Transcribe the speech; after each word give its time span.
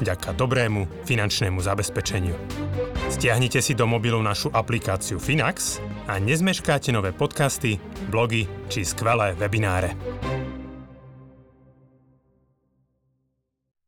vďaka 0.00 0.34
dobrému 0.34 1.06
finančnému 1.06 1.62
zabezpečeniu. 1.62 2.34
Stiahnite 3.12 3.62
si 3.62 3.76
do 3.76 3.86
mobilu 3.86 4.18
našu 4.24 4.50
aplikáciu 4.50 5.20
Finax 5.22 5.78
a 6.10 6.18
nezmeškáte 6.18 6.90
nové 6.90 7.14
podcasty, 7.14 7.78
blogy 8.10 8.48
či 8.72 8.82
skvelé 8.82 9.36
webináre. 9.38 9.94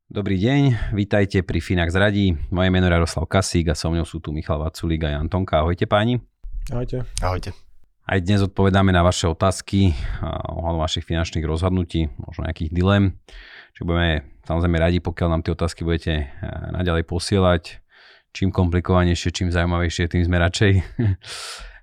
Dobrý 0.06 0.40
deň, 0.40 0.96
vítajte 0.96 1.45
pri 1.45 1.60
Finax 1.60 1.92
Radí. 1.92 2.32
Moje 2.48 2.73
meno 2.73 2.88
je 2.88 2.95
Jaroslav 2.96 3.28
Kasík 3.28 3.68
a 3.68 3.76
so 3.76 3.92
mnou 3.92 4.09
sú 4.09 4.16
tu 4.16 4.32
Michal 4.32 4.56
Vaculík 4.62 5.04
a 5.04 5.12
Jan 5.12 5.28
Tonka. 5.28 5.60
Ahojte 5.60 5.84
páni. 5.84 6.24
Ahojte. 6.73 7.04
Ahojte. 7.20 7.52
Aj 8.06 8.23
dnes 8.23 8.38
odpovedáme 8.38 8.95
na 8.95 9.02
vaše 9.02 9.26
otázky 9.26 9.92
ohľadom 10.24 10.78
vašich 10.78 11.04
finančných 11.04 11.42
rozhodnutí, 11.42 12.06
možno 12.23 12.46
nejakých 12.46 12.70
dilem. 12.70 13.18
Čiže 13.74 13.82
budeme 13.82 14.24
samozrejme 14.46 14.78
radi, 14.78 14.98
pokiaľ 15.02 15.28
nám 15.28 15.42
tie 15.42 15.52
otázky 15.52 15.82
budete 15.82 16.30
naďalej 16.73 17.04
posielať 17.04 17.87
čím 18.37 18.52
komplikovanejšie, 18.52 19.32
čím 19.32 19.48
zaujímavejšie, 19.48 20.12
tým 20.12 20.20
sme 20.20 20.37
radšej. 20.37 20.73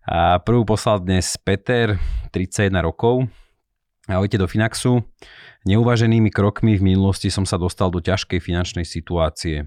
A 0.04 0.38
prvú 0.38 0.62
poslal 0.62 1.02
dnes 1.02 1.34
Peter, 1.41 1.98
31 2.29 2.85
rokov. 2.85 3.26
Ahojte 4.05 4.37
do 4.37 4.46
Finaxu. 4.46 5.02
Neuvaženými 5.65 6.29
krokmi 6.29 6.77
v 6.77 6.93
minulosti 6.93 7.34
som 7.34 7.48
sa 7.48 7.57
dostal 7.57 7.90
do 7.90 8.04
ťažkej 8.04 8.37
finančnej 8.37 8.85
situácie. 8.85 9.65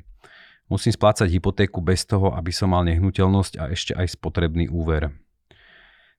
Musím 0.68 0.92
splácať 0.92 1.26
hypotéku 1.32 1.80
bez 1.80 2.04
toho, 2.06 2.36
aby 2.36 2.52
som 2.52 2.70
mal 2.70 2.84
nehnuteľnosť 2.84 3.52
a 3.58 3.72
ešte 3.72 3.96
aj 3.96 4.12
spotrebný 4.14 4.68
úver. 4.70 5.10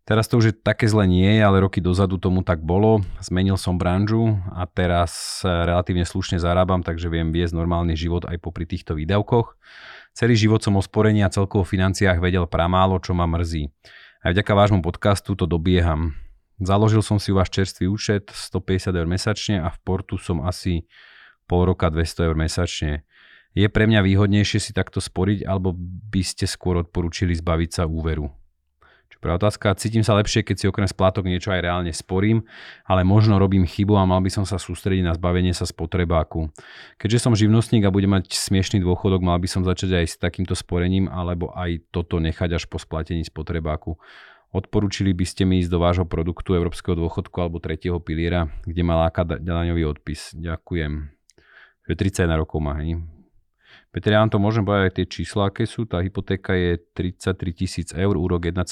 Teraz 0.07 0.31
to 0.31 0.39
už 0.39 0.45
je 0.47 0.55
také 0.55 0.87
zle 0.87 1.03
nie 1.03 1.35
je, 1.35 1.43
ale 1.43 1.59
roky 1.59 1.83
dozadu 1.83 2.15
tomu 2.15 2.39
tak 2.39 2.63
bolo. 2.63 3.03
Zmenil 3.19 3.59
som 3.59 3.75
branžu 3.75 4.39
a 4.55 4.63
teraz 4.63 5.43
relatívne 5.43 6.07
slušne 6.07 6.39
zarábam, 6.39 6.79
takže 6.79 7.11
viem 7.11 7.35
viesť 7.35 7.51
normálny 7.51 7.91
život 7.99 8.23
aj 8.23 8.39
popri 8.39 8.63
týchto 8.63 8.95
výdavkoch. 8.95 9.59
Celý 10.15 10.39
život 10.39 10.63
som 10.63 10.79
o 10.79 10.81
sporení 10.81 11.27
a 11.27 11.29
celkovo 11.29 11.67
financiách 11.67 12.23
vedel 12.23 12.47
pramálo, 12.47 13.03
čo 13.03 13.11
ma 13.11 13.27
mrzí. 13.27 13.67
Aj 14.23 14.31
vďaka 14.31 14.47
vášmu 14.55 14.79
podcastu 14.79 15.35
to 15.35 15.43
dobieham. 15.43 16.15
Založil 16.55 17.03
som 17.03 17.19
si 17.19 17.35
u 17.35 17.37
vás 17.37 17.51
čerstvý 17.51 17.91
účet 17.91 18.31
150 18.31 18.95
eur 18.95 19.07
mesačne 19.11 19.59
a 19.59 19.67
v 19.67 19.77
portu 19.83 20.15
som 20.15 20.39
asi 20.39 20.87
pol 21.51 21.67
roka 21.67 21.91
200 21.91 22.31
eur 22.31 22.35
mesačne. 22.39 23.03
Je 23.51 23.67
pre 23.67 23.83
mňa 23.83 23.99
výhodnejšie 24.07 24.63
si 24.63 24.71
takto 24.71 25.03
sporiť, 25.03 25.43
alebo 25.43 25.75
by 26.07 26.23
ste 26.23 26.47
skôr 26.47 26.79
odporúčili 26.79 27.35
zbaviť 27.35 27.69
sa 27.75 27.83
úveru? 27.83 28.31
Čo 29.07 29.23
prvá 29.23 29.39
otázka, 29.39 29.71
cítim 29.79 30.03
sa 30.03 30.19
lepšie, 30.19 30.43
keď 30.43 30.55
si 30.59 30.65
okrem 30.67 30.85
splátok 30.85 31.25
niečo 31.25 31.49
aj 31.55 31.63
reálne 31.63 31.95
sporím, 31.95 32.43
ale 32.83 33.07
možno 33.07 33.39
robím 33.39 33.63
chybu 33.63 33.95
a 33.95 34.03
mal 34.03 34.19
by 34.19 34.27
som 34.27 34.43
sa 34.43 34.59
sústrediť 34.59 35.03
na 35.07 35.15
zbavenie 35.15 35.55
sa 35.55 35.63
spotrebáku. 35.63 36.51
Keďže 36.99 37.23
som 37.23 37.33
živnostník 37.33 37.87
a 37.87 37.93
budem 37.93 38.13
mať 38.13 38.35
smiešný 38.35 38.83
dôchodok, 38.83 39.23
mal 39.23 39.39
by 39.39 39.47
som 39.47 39.63
začať 39.63 40.03
aj 40.03 40.05
s 40.11 40.15
takýmto 40.19 40.53
sporením 40.53 41.07
alebo 41.07 41.55
aj 41.55 41.87
toto 41.89 42.19
nechať 42.19 42.59
až 42.59 42.63
po 42.67 42.77
splatení 42.77 43.23
spotrebáku. 43.23 43.95
Odporúčili 44.51 45.11
by 45.11 45.25
ste 45.27 45.43
mi 45.43 45.59
ísť 45.59 45.71
do 45.71 45.79
vášho 45.83 46.07
produktu 46.07 46.55
Európskeho 46.55 46.95
dôchodku 46.95 47.35
alebo 47.39 47.59
tretieho 47.59 47.99
piliera, 47.99 48.47
kde 48.63 48.83
má 48.83 48.95
láka 48.95 49.27
daňový 49.27 49.83
odpis. 49.87 50.35
Ďakujem. 50.35 51.15
31 51.87 52.43
rokov 52.43 52.59
má, 52.59 52.79
hej? 52.83 53.16
Peter, 53.87 54.11
ja 54.11 54.19
vám 54.19 54.29
to 54.29 54.37
môžem 54.37 54.67
povedať 54.67 54.83
aj 54.83 54.93
tie 54.99 55.07
čísla, 55.07 55.47
aké 55.47 55.63
sú. 55.63 55.87
Tá 55.87 56.03
hypotéka 56.03 56.51
je 56.53 56.75
33 56.91 57.55
tisíc 57.55 57.89
eur, 57.95 58.19
úrok 58.19 58.43
1,4%, 58.43 58.67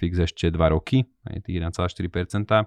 fix 0.00 0.12
ešte 0.16 0.48
2 0.48 0.56
roky, 0.72 1.04
je 1.28 1.40
tých 1.44 1.60
1,4%. 1.60 2.64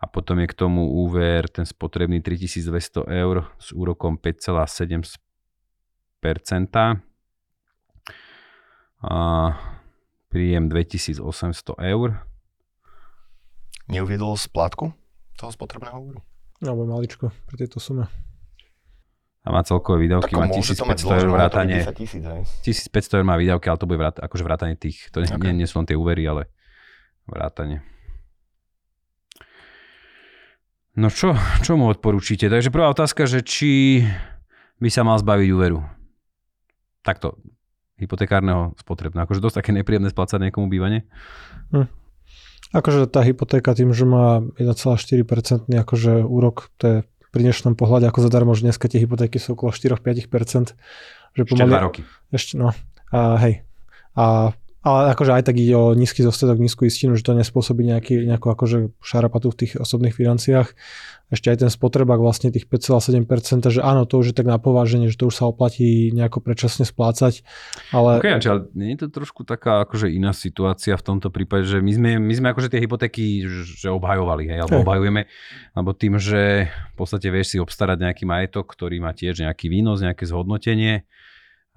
A 0.00 0.08
potom 0.08 0.40
je 0.40 0.48
k 0.48 0.54
tomu 0.56 0.88
úver, 1.04 1.44
ten 1.52 1.68
spotrebný 1.68 2.24
3200 2.24 3.04
eur 3.04 3.52
s 3.60 3.68
úrokom 3.76 4.16
5,7%. 4.16 5.20
A 9.00 9.16
príjem 10.32 10.72
2800 10.72 11.20
eur. 11.84 12.08
Neuviedol 13.92 14.40
splátku 14.40 14.96
toho 15.36 15.52
spotrebného 15.52 16.00
úveru? 16.00 16.20
Alebo 16.64 16.88
maličko 16.88 17.28
pri 17.44 17.56
tejto 17.60 17.76
sume 17.76 18.08
a 19.40 19.48
má 19.48 19.64
celkové 19.64 20.04
výdavky, 20.04 20.36
má 20.36 20.52
1500 20.52 21.24
eur 21.24 21.28
vrátanie. 21.32 21.80
1500 21.88 22.92
eur 23.16 23.24
má 23.24 23.40
výdavky, 23.40 23.72
ale 23.72 23.78
to 23.80 23.88
bude 23.88 23.96
vrát, 23.96 24.16
akože 24.20 24.44
vrátanie 24.44 24.76
tých, 24.76 25.08
to 25.08 25.24
okay. 25.24 25.40
nie, 25.48 25.64
nie 25.64 25.68
sú 25.68 25.80
len 25.80 25.88
tie 25.88 25.96
úvery, 25.96 26.28
ale 26.28 26.52
vrátanie. 27.24 27.80
No 31.00 31.08
čo, 31.08 31.32
čo 31.64 31.80
mu 31.80 31.88
odporúčite? 31.88 32.52
Takže 32.52 32.68
prvá 32.68 32.92
otázka, 32.92 33.24
že 33.24 33.40
či 33.40 34.04
by 34.76 34.88
sa 34.92 35.06
mal 35.06 35.16
zbaviť 35.16 35.48
úveru. 35.56 35.80
Takto, 37.00 37.40
hypotekárneho 37.96 38.76
spotrebného. 38.76 39.24
Akože 39.24 39.40
dosť 39.40 39.64
také 39.64 39.70
nepríjemné 39.72 40.12
splácať 40.12 40.50
niekomu 40.50 40.68
bývanie. 40.68 41.08
Hm. 41.72 41.88
Akože 42.70 43.08
tá 43.08 43.24
hypotéka 43.24 43.72
tým, 43.72 43.96
že 43.96 44.04
má 44.04 44.44
1,4% 44.60 45.24
akože 45.72 46.22
úrok, 46.22 46.70
to 46.76 46.84
je 46.84 46.96
pri 47.30 47.40
dnešnom 47.46 47.78
pohľade 47.78 48.10
ako 48.10 48.26
zadarmo, 48.26 48.52
že 48.58 48.66
dneska 48.66 48.90
tie 48.90 49.02
hypotéky 49.02 49.38
sú 49.38 49.54
okolo 49.54 49.70
4-5%. 49.70 50.74
Že 51.38 51.42
pomaly, 51.46 51.70
ešte 51.70 51.82
roky. 51.82 52.02
Ešte, 52.34 52.54
no. 52.58 52.74
A, 53.14 53.38
hej. 53.38 53.62
A 54.18 54.50
ale 54.80 55.12
akože 55.12 55.36
aj 55.36 55.44
tak 55.44 55.60
ide 55.60 55.76
o 55.76 55.92
nízky 55.92 56.24
zostredok, 56.24 56.56
nízku 56.56 56.88
istinu, 56.88 57.12
že 57.12 57.20
to 57.20 57.36
nespôsobí 57.36 57.84
nejaký, 57.84 58.24
nejakú 58.24 58.48
akože 58.48 58.96
šarapatu 59.04 59.52
v 59.52 59.58
tých 59.60 59.72
osobných 59.76 60.16
financiách. 60.16 60.72
Ešte 61.30 61.52
aj 61.52 61.58
ten 61.62 61.70
spotrebák 61.70 62.18
vlastne 62.18 62.50
tých 62.50 62.64
5,7%, 62.66 63.68
že 63.70 63.84
áno, 63.84 64.08
to 64.08 64.18
už 64.18 64.32
je 64.32 64.34
tak 64.34 64.48
na 64.48 64.56
pováženie, 64.56 65.12
že 65.12 65.20
to 65.20 65.28
už 65.28 65.36
sa 65.36 65.46
oplatí 65.46 66.10
nejako 66.16 66.42
predčasne 66.42 66.88
splácať. 66.88 67.44
Ale... 67.92 68.24
Okay, 68.24 68.34
ale 68.40 68.72
nie 68.72 68.96
je 68.96 69.06
to 69.06 69.20
trošku 69.20 69.44
taká 69.44 69.84
akože 69.84 70.10
iná 70.10 70.32
situácia 70.32 70.96
v 70.96 71.06
tomto 71.06 71.28
prípade, 71.28 71.68
že 71.68 71.84
my 71.84 71.92
sme, 71.92 72.10
my 72.16 72.34
sme 72.34 72.48
akože 72.50 72.72
tie 72.72 72.82
hypotéky 72.82 73.46
že 73.46 73.92
obhajovali, 73.92 74.48
hej, 74.48 74.58
alebo 74.64 74.80
hey. 74.80 74.84
obhajujeme, 74.88 75.22
alebo 75.76 75.90
tým, 75.92 76.16
že 76.16 76.72
v 76.72 76.94
podstate 76.96 77.28
vieš 77.28 77.54
si 77.54 77.58
obstarať 77.60 78.00
nejaký 78.00 78.24
majetok, 78.24 78.64
ktorý 78.72 78.98
má 78.98 79.12
tiež 79.12 79.44
nejaký 79.44 79.68
výnos, 79.70 80.02
nejaké 80.02 80.24
zhodnotenie 80.24 81.04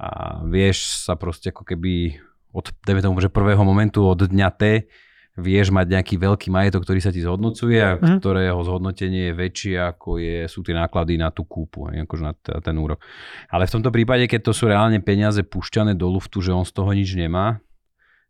a 0.02 0.42
vieš 0.50 1.06
sa 1.06 1.14
proste 1.14 1.54
ako 1.54 1.68
keby 1.68 2.18
od, 2.54 2.70
dajme 2.86 3.02
tomu, 3.02 3.18
že 3.20 3.34
prvého 3.34 3.66
momentu 3.66 4.06
od 4.06 4.30
dňa 4.30 4.50
T 4.54 4.86
vieš 5.34 5.74
mať 5.74 5.98
nejaký 5.98 6.22
veľký 6.22 6.54
majetok, 6.54 6.86
ktorý 6.86 7.02
sa 7.02 7.10
ti 7.10 7.26
zhodnocuje 7.26 7.78
a 7.82 7.98
mm. 7.98 8.22
ktorého 8.22 8.62
zhodnotenie 8.62 9.34
je 9.34 9.34
väčšie 9.34 9.76
ako 9.82 10.22
je, 10.22 10.46
sú 10.46 10.62
tie 10.62 10.78
náklady 10.78 11.18
na 11.18 11.34
tú 11.34 11.42
kúpu, 11.42 11.90
akože 11.90 12.22
na 12.22 12.38
t- 12.38 12.54
ten 12.62 12.78
úrok. 12.78 13.02
Ale 13.50 13.66
v 13.66 13.74
tomto 13.74 13.90
prípade, 13.90 14.30
keď 14.30 14.46
to 14.46 14.54
sú 14.54 14.70
reálne 14.70 15.02
peniaze 15.02 15.42
pušťané 15.42 15.98
do 15.98 16.06
luftu, 16.06 16.38
že 16.46 16.54
on 16.54 16.62
z 16.62 16.74
toho 16.78 16.94
nič 16.94 17.18
nemá, 17.18 17.58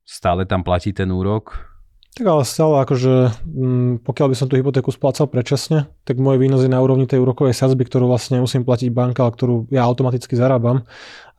stále 0.07 0.47
tam 0.47 0.63
platí 0.63 0.95
ten 0.95 1.11
úrok, 1.11 1.72
tak 2.13 2.29
ale 2.29 2.45
stále 2.45 2.85
akože, 2.85 3.43
mm, 3.43 4.05
pokiaľ 4.05 4.27
by 4.29 4.35
som 4.37 4.45
tú 4.45 4.53
hypotéku 4.53 4.93
splácal 4.93 5.25
predčasne, 5.25 5.89
tak 6.05 6.21
môj 6.21 6.37
výnos 6.37 6.61
je 6.61 6.69
na 6.69 6.77
úrovni 6.77 7.09
tej 7.09 7.25
úrokovej 7.25 7.57
sadzby, 7.57 7.89
ktorú 7.89 8.05
vlastne 8.05 8.37
musím 8.37 8.61
platiť 8.61 8.93
banka, 8.93 9.25
ale 9.25 9.33
ktorú 9.33 9.73
ja 9.73 9.81
automaticky 9.81 10.37
zarábam. 10.37 10.85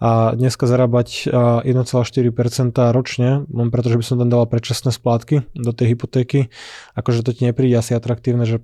A 0.03 0.35
dneska 0.35 0.67
zarábať 0.67 1.31
1,4% 1.31 2.75
ročne, 2.91 3.47
len 3.47 3.69
pretože 3.71 3.97
by 3.97 4.05
som 4.05 4.19
tam 4.19 4.29
dával 4.29 4.50
predčasné 4.50 4.91
splátky 4.91 5.55
do 5.55 5.71
tej 5.71 5.94
hypotéky, 5.94 6.50
akože 6.99 7.23
to 7.23 7.31
ti 7.31 7.47
nepríde 7.47 7.79
asi 7.79 7.94
atraktívne, 7.94 8.43
že 8.43 8.59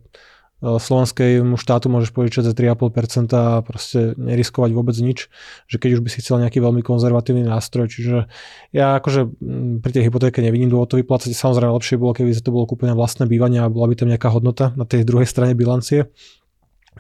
slovenskému 0.61 1.57
štátu 1.57 1.89
môžeš 1.89 2.12
požičať 2.12 2.45
za 2.45 2.53
3,5% 2.53 3.33
a 3.33 3.65
proste 3.65 4.12
neriskovať 4.21 4.71
vôbec 4.77 4.93
nič, 5.01 5.33
že 5.65 5.77
keď 5.81 5.97
už 5.97 6.01
by 6.05 6.09
si 6.12 6.21
chcel 6.21 6.37
nejaký 6.45 6.61
veľmi 6.61 6.85
konzervatívny 6.85 7.49
nástroj, 7.49 7.89
čiže 7.89 8.29
ja 8.77 9.01
akože 9.01 9.25
mm, 9.25 9.81
pri 9.81 9.91
tej 9.97 10.03
hypotéke 10.12 10.45
nevidím 10.45 10.69
dôvod 10.69 10.93
to 10.93 11.01
vyplácať, 11.01 11.33
samozrejme 11.33 11.73
lepšie 11.73 11.97
bolo, 11.97 12.12
keby 12.12 12.37
sa 12.37 12.45
to 12.45 12.53
bolo 12.53 12.69
kúpené 12.69 12.93
vlastné 12.93 13.25
bývanie 13.25 13.65
a 13.65 13.73
bola 13.73 13.89
by 13.89 13.97
tam 13.97 14.12
nejaká 14.12 14.29
hodnota 14.29 14.77
na 14.77 14.85
tej 14.85 15.09
druhej 15.09 15.25
strane 15.25 15.57
bilancie, 15.57 16.12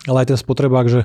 ale 0.08 0.24
aj 0.24 0.32
ten 0.32 0.38
spotrebák, 0.40 0.88
že 0.88 1.00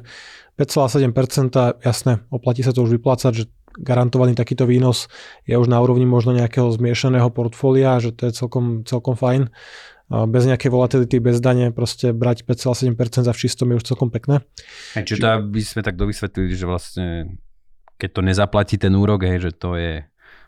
5,7%, 0.56 1.84
jasné, 1.84 2.24
oplatí 2.32 2.64
sa 2.64 2.72
to 2.72 2.88
už 2.88 2.96
vyplácať, 2.96 3.32
že 3.36 3.46
garantovaný 3.76 4.40
takýto 4.40 4.64
výnos 4.64 5.12
je 5.44 5.60
už 5.60 5.68
na 5.68 5.84
úrovni 5.84 6.08
možno 6.08 6.32
nejakého 6.32 6.72
zmiešaného 6.72 7.28
portfólia, 7.28 8.00
že 8.00 8.16
to 8.16 8.32
je 8.32 8.32
celkom, 8.32 8.88
celkom 8.88 9.20
fajn 9.20 9.52
bez 10.10 10.44
nejakej 10.46 10.70
volatility, 10.70 11.18
bez 11.18 11.42
dane, 11.42 11.74
proste 11.74 12.14
brať 12.14 12.46
5,7% 12.46 13.26
za 13.26 13.34
všistom 13.34 13.74
je 13.74 13.76
už 13.82 13.86
celkom 13.86 14.14
pekné. 14.14 14.46
Hej, 14.94 15.10
čiže 15.10 15.20
to 15.26 15.30
by 15.50 15.62
sme 15.66 15.82
tak 15.82 15.98
dovysvetlili, 15.98 16.54
že 16.54 16.66
vlastne 16.70 17.06
keď 17.98 18.10
to 18.12 18.22
nezaplatí 18.22 18.76
ten 18.78 18.94
úrok, 18.94 19.26
hej, 19.26 19.50
že 19.50 19.52
to 19.56 19.74
je 19.80 20.06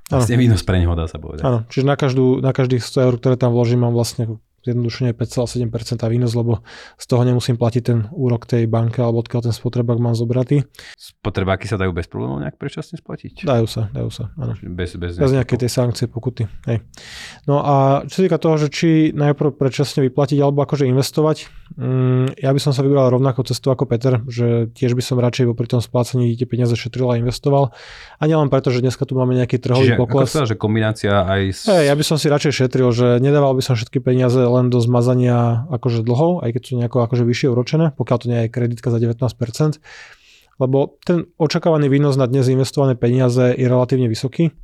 Vlastne 0.07 0.39
výnos 0.39 0.63
pre 0.63 0.80
neho 0.80 0.95
dá 0.95 1.04
sa 1.04 1.19
povedať. 1.19 1.44
Áno, 1.44 1.68
čiže 1.68 1.83
na, 1.83 2.00
každú, 2.00 2.39
na 2.39 2.56
každých 2.56 2.80
100 2.80 3.06
eur, 3.12 3.13
ktoré 3.19 3.36
tam 3.36 3.51
vložím, 3.51 3.83
mám 3.83 3.92
vlastne 3.92 4.39
zjednodušene 4.65 5.13
5,7% 5.13 5.69
výnos, 6.09 6.33
lebo 6.33 6.65
z 6.98 7.06
toho 7.06 7.21
nemusím 7.21 7.56
platiť 7.56 7.83
ten 7.86 8.00
úrok 8.09 8.50
tej 8.50 8.65
banke 8.65 9.00
alebo 9.00 9.21
odkiaľ 9.21 9.51
ten 9.51 9.54
spotrebák 9.54 10.01
mám 10.01 10.18
zobratý. 10.18 10.65
Spotrebáky 10.98 11.69
sa 11.69 11.77
dajú 11.77 11.94
bez 11.94 12.09
problémov 12.09 12.42
nejak 12.42 12.57
predčasne 12.57 12.98
splatiť? 12.98 13.45
Dajú 13.45 13.65
sa, 13.69 13.88
dajú 13.94 14.09
sa, 14.09 14.33
áno. 14.36 14.57
Bez, 14.57 14.98
bez, 14.98 15.15
bez 15.15 15.31
nejakej 15.31 15.68
tej 15.68 15.71
sankcie, 15.71 16.06
pokuty. 16.09 16.50
Hej. 16.65 16.81
No 17.45 17.62
a 17.62 18.04
čo 18.09 18.19
sa 18.19 18.24
týka 18.25 18.42
toho, 18.42 18.57
že 18.57 18.68
či 18.74 18.89
najprv 19.13 19.54
predčasne 19.56 20.01
vyplatiť 20.09 20.42
alebo 20.42 20.65
akože 20.65 20.89
investovať, 20.89 21.48
mm, 21.77 22.42
ja 22.42 22.50
by 22.50 22.59
som 22.59 22.74
sa 22.74 22.81
vybral 22.81 23.13
rovnako 23.13 23.45
cestu 23.45 23.69
ako 23.69 23.86
Peter, 23.86 24.19
že 24.25 24.74
tiež 24.74 24.98
by 24.98 25.04
som 25.06 25.21
radšej 25.21 25.54
pri 25.54 25.68
tom 25.69 25.81
splácaní 25.86 26.33
tie 26.33 26.50
peniaze 26.50 26.74
šetril 26.74 27.07
a 27.13 27.19
investoval. 27.21 27.71
A 28.18 28.24
nielen 28.25 28.50
preto, 28.50 28.74
že 28.74 28.81
dneska 28.81 29.06
tu 29.06 29.13
máme 29.13 29.38
nejaký 29.38 29.62
trhový 29.62 29.94
Čiže, 29.94 30.00
pokles. 30.00 30.30
Sa, 30.33 30.50
že 30.50 30.57
kombinácia 30.57 31.24
aj 31.24 31.42
s... 31.54 31.62
Hey, 31.69 31.88
ja 31.88 31.94
by 31.94 32.04
som 32.04 32.18
si 32.18 32.27
radšej 32.27 32.54
šetril, 32.65 32.89
že 32.89 33.21
nedával 33.21 33.54
by 33.54 33.63
som 33.63 33.77
všetky 33.77 34.01
peniaze 34.01 34.46
len 34.47 34.71
do 34.71 34.79
zmazania 34.79 35.67
akože 35.69 36.01
dlhov, 36.01 36.44
aj 36.44 36.49
keď 36.55 36.61
sú 36.63 36.73
nejako 36.79 36.97
akože 37.05 37.23
vyššie 37.23 37.47
uročené, 37.51 37.85
pokiaľ 37.95 38.17
to 38.17 38.27
nie 38.31 38.39
je 38.45 38.53
kreditka 38.53 38.88
za 38.89 38.99
19%, 38.99 39.79
lebo 40.57 40.97
ten 41.05 41.29
očakávaný 41.38 41.88
výnos 41.91 42.17
na 42.17 42.25
dnes 42.25 42.49
investované 42.49 42.97
peniaze 42.97 43.53
je 43.53 43.67
relatívne 43.67 44.09
vysoký. 44.09 44.55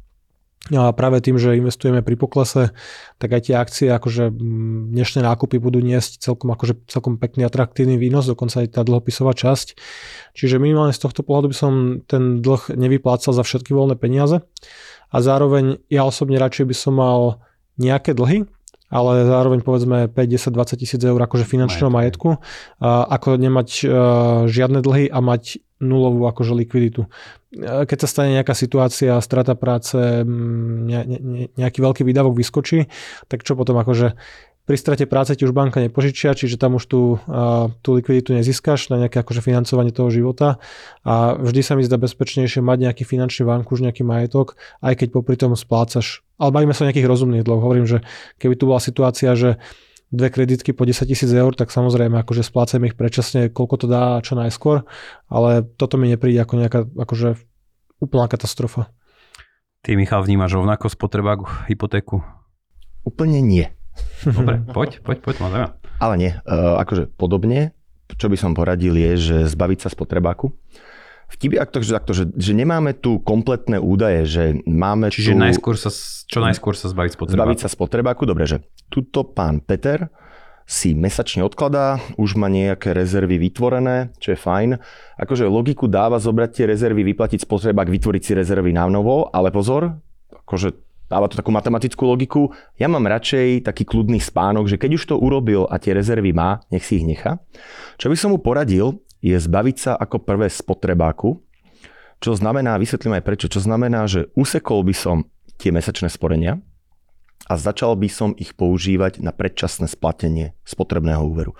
A 0.71 0.95
práve 0.95 1.19
tým, 1.19 1.35
že 1.35 1.59
investujeme 1.59 2.00
pri 2.00 2.15
poklese, 2.15 2.71
tak 3.19 3.35
aj 3.35 3.51
tie 3.51 3.56
akcie, 3.59 3.88
akože 3.91 4.31
mm, 4.31 4.95
dnešné 4.95 5.19
nákupy 5.27 5.59
budú 5.59 5.83
niesť 5.83 6.24
celkom, 6.24 6.56
akože 6.56 6.88
celkom 6.88 7.19
pekný 7.19 7.44
atraktívny 7.44 8.00
výnos, 8.00 8.31
dokonca 8.31 8.63
aj 8.63 8.80
tá 8.80 8.81
dlhopisová 8.88 9.35
časť. 9.35 9.75
Čiže 10.31 10.63
minimálne 10.63 10.95
z 10.95 11.03
tohto 11.03 11.19
pohľadu 11.19 11.51
by 11.51 11.57
som 11.57 11.74
ten 12.07 12.39
dlh 12.39 12.80
nevyplácal 12.80 13.35
za 13.35 13.44
všetky 13.44 13.75
voľné 13.75 14.00
peniaze. 14.00 14.39
A 15.12 15.18
zároveň 15.19 15.83
ja 15.91 16.07
osobne 16.07 16.39
radšej 16.39 16.65
by 16.71 16.75
som 16.80 16.95
mal 16.95 17.44
nejaké 17.75 18.15
dlhy, 18.15 18.47
ale 18.94 19.25
zároveň 19.25 19.66
povedzme 19.66 20.06
5, 20.06 20.13
10, 20.13 20.54
20 20.54 20.78
tisíc 20.78 21.01
eur 21.01 21.18
akože 21.18 21.50
finančného 21.50 21.90
majetku, 21.90 22.38
ako 22.86 23.42
nemať 23.42 23.69
uh, 23.84 23.90
žiadne 24.45 24.86
dlhy 24.86 25.10
a 25.10 25.18
mať 25.18 25.66
nulovú 25.81 26.30
akože 26.30 26.54
likviditu. 26.54 27.12
Keď 27.60 27.98
sa 28.06 28.07
stane 28.07 28.40
nejaká 28.40 28.56
situácia, 28.56 29.19
strata 29.19 29.54
práce, 29.54 29.98
ne, 30.24 31.01
ne, 31.06 31.19
nejaký 31.54 31.84
veľký 31.84 32.01
výdavok 32.07 32.34
vyskočí, 32.34 32.88
tak 33.28 33.44
čo 33.44 33.60
potom 33.60 33.78
akože 33.78 34.16
pri 34.63 34.80
strate 34.80 35.04
práce 35.04 35.36
ti 35.36 35.44
už 35.44 35.51
banka 35.51 35.83
nepožičia, 35.83 36.31
čiže 36.31 36.56
tam 36.56 36.80
už 36.80 36.88
tú, 36.88 37.19
tú 37.83 37.89
likviditu 38.00 38.31
nezískaš 38.31 38.88
na 38.88 38.95
nejaké 38.95 39.19
akože 39.19 39.44
financovanie 39.44 39.92
toho 39.92 40.07
života 40.07 40.63
a 41.04 41.36
vždy 41.36 41.62
sa 41.62 41.75
mi 41.75 41.83
zdá 41.83 42.00
bezpečnejšie 42.00 42.63
mať 42.63 42.77
nejaký 42.88 43.04
finančný 43.04 43.44
už 43.44 43.80
nejaký 43.83 44.07
majetok, 44.07 44.56
aj 44.80 45.04
keď 45.04 45.07
popri 45.12 45.36
tom 45.36 45.60
splácaš. 45.60 46.24
Ale 46.39 46.56
bavíme 46.56 46.71
sa 46.71 46.83
o 46.83 46.88
nejakých 46.88 47.12
rozumných 47.12 47.44
dlhoch. 47.44 47.60
Hovorím, 47.60 47.83
že 47.83 48.07
keby 48.39 48.56
tu 48.56 48.71
bola 48.71 48.80
situácia, 48.80 49.36
že 49.36 49.60
dve 50.13 50.31
kreditky 50.31 50.71
po 50.71 50.88
10 50.88 51.09
tisíc 51.09 51.27
eur, 51.27 51.51
tak 51.57 51.74
samozrejme 51.74 52.21
akože 52.24 52.45
splácame 52.45 52.88
ich 52.88 52.95
predčasne, 52.95 53.51
koľko 53.51 53.75
to 53.83 53.88
dá 53.89 54.21
čo 54.24 54.39
najskôr, 54.39 54.86
ale 55.27 55.66
toto 55.75 56.00
mi 56.00 56.07
nepríde 56.07 56.39
ako 56.39 56.54
nejaká 56.56 56.80
akože 56.88 57.36
úplná 58.00 58.30
katastrofa. 58.30 58.94
Ty, 59.83 60.00
Michal, 60.00 60.24
vnímaš 60.24 60.56
rovnako 60.56 60.88
spotrebák 60.88 61.68
hypotéku? 61.68 62.24
Úplne 63.04 63.44
nie. 63.44 63.66
Dobre, 64.24 64.63
poď, 64.72 64.90
poď, 65.04 65.18
poď, 65.19 65.36
ma 65.40 65.48
zaujíma. 65.51 65.69
Ale 66.00 66.13
nie, 66.19 66.31
uh, 66.34 66.80
akože 66.81 67.12
podobne, 67.16 67.72
čo 68.18 68.28
by 68.28 68.38
som 68.40 68.51
poradil 68.57 68.95
je, 68.98 69.12
že 69.16 69.38
zbaviť 69.51 69.88
sa 69.88 69.90
spotrebáku. 69.92 70.51
Vtip 71.34 71.57
je 71.57 71.60
to, 71.66 71.78
že, 71.81 71.92
takto, 71.98 72.12
že, 72.13 72.30
že 72.38 72.54
nemáme 72.54 72.94
tu 72.94 73.18
kompletné 73.18 73.81
údaje, 73.81 74.30
že 74.30 74.44
máme 74.69 75.10
Čiže 75.10 75.34
tu... 75.34 75.42
najskôr 75.42 75.75
sa, 75.80 75.90
čo 76.30 76.40
najskôr 76.44 76.78
sa 76.78 76.94
zbaviť 76.94 77.18
spotrebáku? 77.18 77.40
Zbaviť 77.42 77.60
sa 77.66 77.69
spotrebáku, 77.74 78.24
dobre, 78.30 78.45
že 78.45 78.62
tuto 78.94 79.25
pán 79.25 79.63
Peter 79.63 80.13
si 80.63 80.95
mesačne 80.95 81.44
odkladá, 81.44 82.00
už 82.16 82.40
má 82.40 82.48
nejaké 82.48 82.95
rezervy 82.95 83.36
vytvorené, 83.36 84.16
čo 84.22 84.31
je 84.31 84.40
fajn. 84.40 84.69
Akože 85.19 85.50
logiku 85.50 85.92
dáva 85.92 86.22
zobrať 86.22 86.50
tie 86.54 86.66
rezervy, 86.69 87.04
vyplatiť 87.12 87.44
spotrebák, 87.44 87.90
vytvoriť 87.90 88.22
si 88.24 88.31
rezervy 88.38 88.72
na 88.72 88.88
novo, 88.88 89.28
ale 89.34 89.51
pozor, 89.51 90.00
akože 90.31 90.72
dáva 91.08 91.28
to 91.32 91.40
takú 91.40 91.54
matematickú 91.54 92.04
logiku. 92.06 92.52
Ja 92.80 92.92
mám 92.92 93.08
radšej 93.08 93.68
taký 93.68 93.84
kľudný 93.88 94.20
spánok, 94.20 94.68
že 94.70 94.80
keď 94.80 94.92
už 94.98 95.04
to 95.10 95.16
urobil 95.18 95.68
a 95.68 95.80
tie 95.80 95.96
rezervy 95.96 96.32
má, 96.36 96.64
nech 96.70 96.84
si 96.84 97.02
ich 97.02 97.06
nechá. 97.08 97.40
Čo 97.98 98.12
by 98.12 98.16
som 98.18 98.30
mu 98.36 98.40
poradil, 98.40 99.04
je 99.24 99.40
zbaviť 99.40 99.78
sa 99.80 99.92
ako 99.96 100.28
prvé 100.28 100.52
spotrebáku, 100.52 101.40
čo 102.24 102.32
znamená, 102.36 102.80
vysvetlím 102.80 103.20
aj 103.20 103.24
prečo, 103.28 103.48
čo 103.52 103.60
znamená, 103.60 104.08
že 104.08 104.32
usekol 104.36 104.84
by 104.88 104.96
som 104.96 105.28
tie 105.60 105.76
mesačné 105.76 106.08
sporenia 106.08 106.64
a 107.52 107.60
začal 107.60 108.00
by 108.00 108.08
som 108.08 108.32
ich 108.40 108.56
používať 108.56 109.20
na 109.20 109.36
predčasné 109.36 109.92
splatenie 109.92 110.56
spotrebného 110.64 111.20
úveru. 111.20 111.52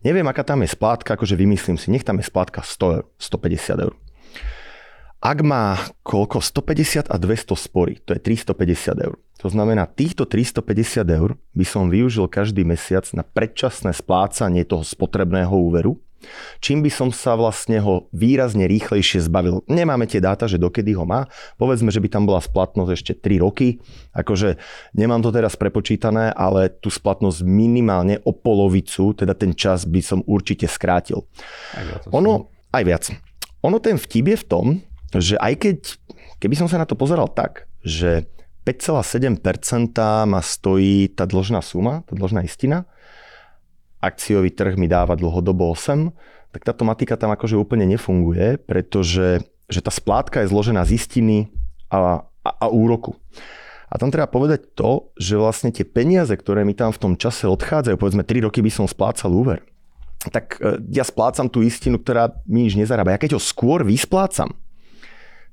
Neviem, 0.00 0.24
aká 0.24 0.40
tam 0.40 0.64
je 0.64 0.72
splátka, 0.72 1.20
akože 1.20 1.36
vymyslím 1.36 1.76
si, 1.76 1.92
nech 1.92 2.04
tam 2.04 2.16
je 2.16 2.24
splátka 2.24 2.64
100 2.64 2.96
eur, 2.96 3.04
150 3.20 3.84
eur. 3.84 3.92
Ak 5.26 5.42
má 5.42 5.74
koľko 6.06 6.38
150 6.38 7.10
a 7.10 7.16
200 7.18 7.58
spory, 7.58 7.98
to 7.98 8.14
je 8.14 8.22
350 8.22 8.94
eur. 8.94 9.18
To 9.42 9.50
znamená, 9.50 9.90
týchto 9.90 10.22
350 10.22 11.02
eur 11.02 11.34
by 11.50 11.66
som 11.66 11.90
využil 11.90 12.30
každý 12.30 12.62
mesiac 12.62 13.02
na 13.10 13.26
predčasné 13.26 13.90
splácanie 13.90 14.62
toho 14.62 14.86
spotrebného 14.86 15.50
úveru, 15.50 15.98
čím 16.62 16.78
by 16.78 16.94
som 16.94 17.10
sa 17.10 17.34
vlastne 17.34 17.82
ho 17.82 18.06
výrazne 18.14 18.70
rýchlejšie 18.70 19.26
zbavil. 19.26 19.66
Nemáme 19.66 20.06
tie 20.06 20.22
dáta, 20.22 20.46
že 20.46 20.62
dokedy 20.62 20.94
ho 20.94 21.02
má. 21.02 21.26
Povedzme, 21.58 21.90
že 21.90 21.98
by 21.98 22.06
tam 22.06 22.22
bola 22.30 22.38
splatnosť 22.38 22.90
ešte 22.94 23.18
3 23.18 23.42
roky. 23.42 23.82
Akože 24.14 24.62
nemám 24.94 25.26
to 25.26 25.34
teraz 25.34 25.58
prepočítané, 25.58 26.30
ale 26.38 26.70
tú 26.70 26.86
splatnosť 26.86 27.42
minimálne 27.42 28.22
o 28.22 28.30
polovicu, 28.30 29.10
teda 29.10 29.34
ten 29.34 29.58
čas 29.58 29.90
by 29.90 29.98
som 30.06 30.22
určite 30.22 30.70
skrátil. 30.70 31.26
Aj. 31.74 32.14
Ono, 32.14 32.54
aj 32.70 32.82
viac. 32.86 33.10
Ono 33.66 33.82
ten 33.82 33.98
vtip 33.98 34.30
je 34.30 34.38
v 34.38 34.46
tom, 34.46 34.66
že 35.14 35.38
aj 35.38 35.54
keď, 35.62 35.78
keby 36.42 36.54
som 36.58 36.66
sa 36.66 36.80
na 36.80 36.86
to 36.88 36.98
pozeral 36.98 37.30
tak, 37.30 37.70
že 37.86 38.26
5,7% 38.66 39.38
ma 40.26 40.40
stojí 40.42 41.14
tá 41.14 41.22
dlžná 41.22 41.62
suma, 41.62 42.02
tá 42.02 42.18
dlžná 42.18 42.42
istina, 42.42 42.82
akciový 44.02 44.50
trh 44.50 44.74
mi 44.74 44.90
dáva 44.90 45.14
dlhodobo 45.14 45.70
8, 45.70 46.10
tak 46.50 46.62
táto 46.66 46.82
matika 46.82 47.14
tam 47.14 47.30
akože 47.30 47.54
úplne 47.54 47.86
nefunguje, 47.86 48.58
pretože 48.58 49.44
že 49.66 49.80
tá 49.82 49.90
splátka 49.90 50.42
je 50.42 50.50
zložená 50.50 50.86
z 50.86 50.98
istiny 50.98 51.50
a, 51.90 52.22
a, 52.42 52.50
a 52.50 52.66
úroku. 52.70 53.18
A 53.86 53.98
tam 54.02 54.10
treba 54.10 54.26
povedať 54.26 54.74
to, 54.74 55.14
že 55.14 55.38
vlastne 55.38 55.70
tie 55.70 55.86
peniaze, 55.86 56.34
ktoré 56.34 56.66
mi 56.66 56.74
tam 56.74 56.90
v 56.90 57.02
tom 57.02 57.12
čase 57.14 57.46
odchádzajú, 57.46 57.94
povedzme 57.98 58.26
3 58.26 58.46
roky 58.46 58.62
by 58.62 58.70
som 58.70 58.86
splácal 58.90 59.30
úver, 59.30 59.62
tak 60.30 60.58
e, 60.58 60.82
ja 60.90 61.06
splácam 61.06 61.46
tú 61.46 61.62
istinu, 61.62 62.02
ktorá 62.02 62.34
mi 62.50 62.66
nič 62.66 62.74
nezarába. 62.74 63.14
Ja 63.14 63.22
keď 63.22 63.38
ho 63.38 63.42
skôr 63.42 63.86
vysplácam, 63.86 64.50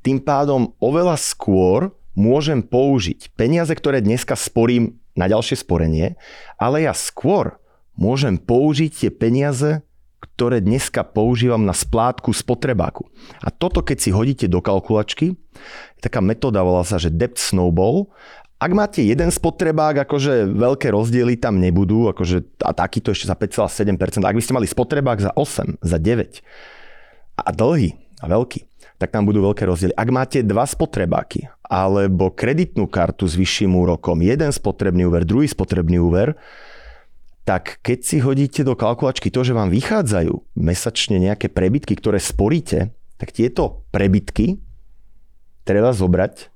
tým 0.03 0.19
pádom 0.19 0.75
oveľa 0.83 1.15
skôr 1.15 1.95
môžem 2.13 2.61
použiť 2.61 3.33
peniaze, 3.33 3.71
ktoré 3.73 4.03
dneska 4.03 4.37
sporím 4.37 5.01
na 5.17 5.31
ďalšie 5.31 5.63
sporenie, 5.63 6.19
ale 6.59 6.85
ja 6.85 6.93
skôr 6.93 7.57
môžem 7.97 8.37
použiť 8.37 8.91
tie 8.91 9.09
peniaze, 9.13 9.81
ktoré 10.23 10.63
dneska 10.63 11.03
používam 11.03 11.61
na 11.67 11.75
splátku 11.75 12.31
spotrebáku. 12.31 13.05
A 13.43 13.51
toto, 13.51 13.83
keď 13.83 13.97
si 13.99 14.09
hodíte 14.09 14.45
do 14.47 14.63
kalkulačky, 14.63 15.35
taká 15.99 16.23
metóda 16.23 16.63
volá 16.63 16.81
sa, 16.87 16.97
že 16.97 17.13
debt 17.13 17.35
snowball. 17.37 18.09
Ak 18.57 18.71
máte 18.71 19.03
jeden 19.03 19.27
spotrebák, 19.27 20.07
akože 20.07 20.47
veľké 20.47 20.95
rozdiely 20.95 21.35
tam 21.35 21.59
nebudú, 21.59 22.07
akože 22.15 22.63
a 22.63 22.71
takýto 22.71 23.11
ešte 23.11 23.27
za 23.27 23.35
5,7%. 23.35 24.23
Ak 24.23 24.35
by 24.39 24.43
ste 24.43 24.55
mali 24.55 24.67
spotrebák 24.71 25.19
za 25.19 25.31
8, 25.35 25.83
za 25.83 25.97
9 25.99 26.39
a 27.43 27.49
dlhý 27.51 27.91
a 28.23 28.25
veľký, 28.31 28.72
tak 29.03 29.11
tam 29.11 29.27
budú 29.27 29.43
veľké 29.43 29.67
rozdiely. 29.67 29.91
Ak 29.99 30.09
máte 30.15 30.39
dva 30.47 30.63
spotrebáky 30.63 31.51
alebo 31.67 32.31
kreditnú 32.31 32.87
kartu 32.87 33.27
s 33.27 33.35
vyšším 33.35 33.75
úrokom, 33.75 34.23
jeden 34.23 34.47
spotrebný 34.47 35.11
úver, 35.11 35.27
druhý 35.27 35.51
spotrebný 35.51 35.99
úver, 35.99 36.39
tak 37.43 37.83
keď 37.83 37.99
si 37.99 38.23
hodíte 38.23 38.63
do 38.63 38.79
kalkulačky 38.79 39.27
to, 39.27 39.43
že 39.43 39.51
vám 39.51 39.67
vychádzajú 39.67 40.55
mesačne 40.55 41.19
nejaké 41.19 41.51
prebytky, 41.51 41.99
ktoré 41.99 42.23
sporíte, 42.23 42.95
tak 43.19 43.35
tieto 43.35 43.83
prebytky 43.91 44.63
treba 45.67 45.91
zobrať 45.91 46.47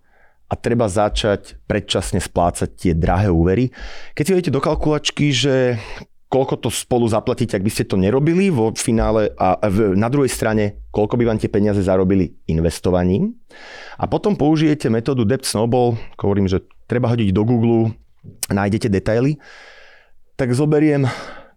a 0.47 0.55
treba 0.55 0.87
začať 0.87 1.59
predčasne 1.67 2.23
splácať 2.23 2.69
tie 2.71 2.93
drahé 2.95 3.27
úvery. 3.27 3.75
Keď 4.15 4.23
si 4.23 4.31
hodíte 4.31 4.55
do 4.55 4.63
kalkulačky, 4.63 5.35
že 5.35 5.75
koľko 6.27 6.59
to 6.59 6.69
spolu 6.71 7.07
zaplatíte, 7.07 7.55
ak 7.55 7.63
by 7.63 7.71
ste 7.71 7.87
to 7.87 7.95
nerobili 7.95 8.51
vo 8.51 8.75
finále 8.75 9.31
a 9.39 9.55
na 9.95 10.11
druhej 10.11 10.27
strane, 10.27 10.83
koľko 10.91 11.15
by 11.15 11.23
vám 11.23 11.39
tie 11.39 11.47
peniaze 11.47 11.79
zarobili 11.79 12.35
investovaním. 12.51 13.31
A 13.95 14.11
potom 14.11 14.35
použijete 14.35 14.91
metódu 14.91 15.23
Debt 15.23 15.47
Snowball, 15.47 15.95
hovorím, 16.19 16.51
že 16.51 16.63
treba 16.85 17.07
hodiť 17.07 17.31
do 17.31 17.43
Google, 17.47 17.95
nájdete 18.51 18.91
detaily, 18.91 19.39
tak 20.35 20.51
zoberiem, 20.51 21.07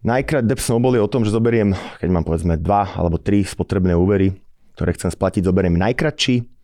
najkrát 0.07 0.47
Debt 0.47 0.63
Snowball 0.63 0.95
je 0.95 1.03
o 1.03 1.11
tom, 1.11 1.27
že 1.27 1.35
zoberiem, 1.35 1.75
keď 1.99 2.09
mám 2.09 2.23
povedzme 2.23 2.55
dva 2.55 2.87
alebo 2.95 3.19
tri 3.19 3.43
spotrebné 3.43 3.91
úvery, 3.91 4.31
ktoré 4.79 4.95
chcem 4.95 5.11
splatiť, 5.11 5.45
zoberiem 5.45 5.75
najkratší 5.75 6.60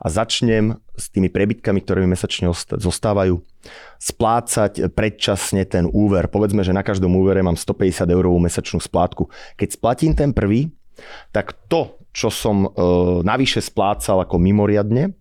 a 0.00 0.06
začnem 0.08 0.80
s 0.96 1.12
tými 1.12 1.28
prebytkami, 1.28 1.84
ktoré 1.84 2.00
mi 2.00 2.16
mesačne 2.16 2.48
zostávajú, 2.80 3.44
splácať 4.00 4.88
predčasne 4.96 5.68
ten 5.68 5.84
úver. 5.84 6.32
Povedzme, 6.32 6.64
že 6.64 6.72
na 6.72 6.80
každom 6.80 7.12
úvere 7.20 7.44
mám 7.44 7.60
150 7.60 8.08
eurovú 8.08 8.40
mesačnú 8.40 8.80
splátku. 8.80 9.28
Keď 9.60 9.68
splatím 9.76 10.12
ten 10.16 10.32
prvý, 10.32 10.72
tak 11.36 11.52
to, 11.68 12.00
čo 12.16 12.32
som 12.32 12.64
e, 12.64 12.68
navyše 13.22 13.60
splácal 13.60 14.24
ako 14.24 14.40
mimoriadne, 14.40 15.12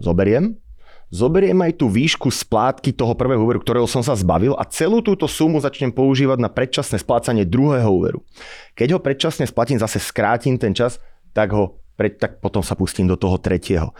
zoberiem, 0.00 0.60
zoberiem 1.08 1.56
aj 1.64 1.80
tú 1.80 1.88
výšku 1.88 2.28
splátky 2.28 2.92
toho 2.92 3.16
prvého 3.16 3.40
úveru, 3.40 3.64
ktorého 3.64 3.88
som 3.88 4.04
sa 4.04 4.12
zbavil 4.12 4.52
a 4.60 4.68
celú 4.68 5.00
túto 5.00 5.24
sumu 5.24 5.62
začnem 5.62 5.92
používať 5.92 6.38
na 6.40 6.52
predčasné 6.52 7.00
splácanie 7.00 7.48
druhého 7.48 7.88
úveru. 7.88 8.20
Keď 8.76 8.96
ho 8.96 9.00
predčasne 9.00 9.48
splatím, 9.48 9.80
zase 9.80 9.96
skrátim 9.96 10.60
ten 10.60 10.76
čas, 10.76 11.00
tak 11.32 11.56
ho 11.56 11.80
pre, 11.96 12.12
tak 12.12 12.38
potom 12.44 12.60
sa 12.60 12.76
pustím 12.76 13.08
do 13.08 13.16
toho 13.16 13.40
tretieho. 13.40 13.96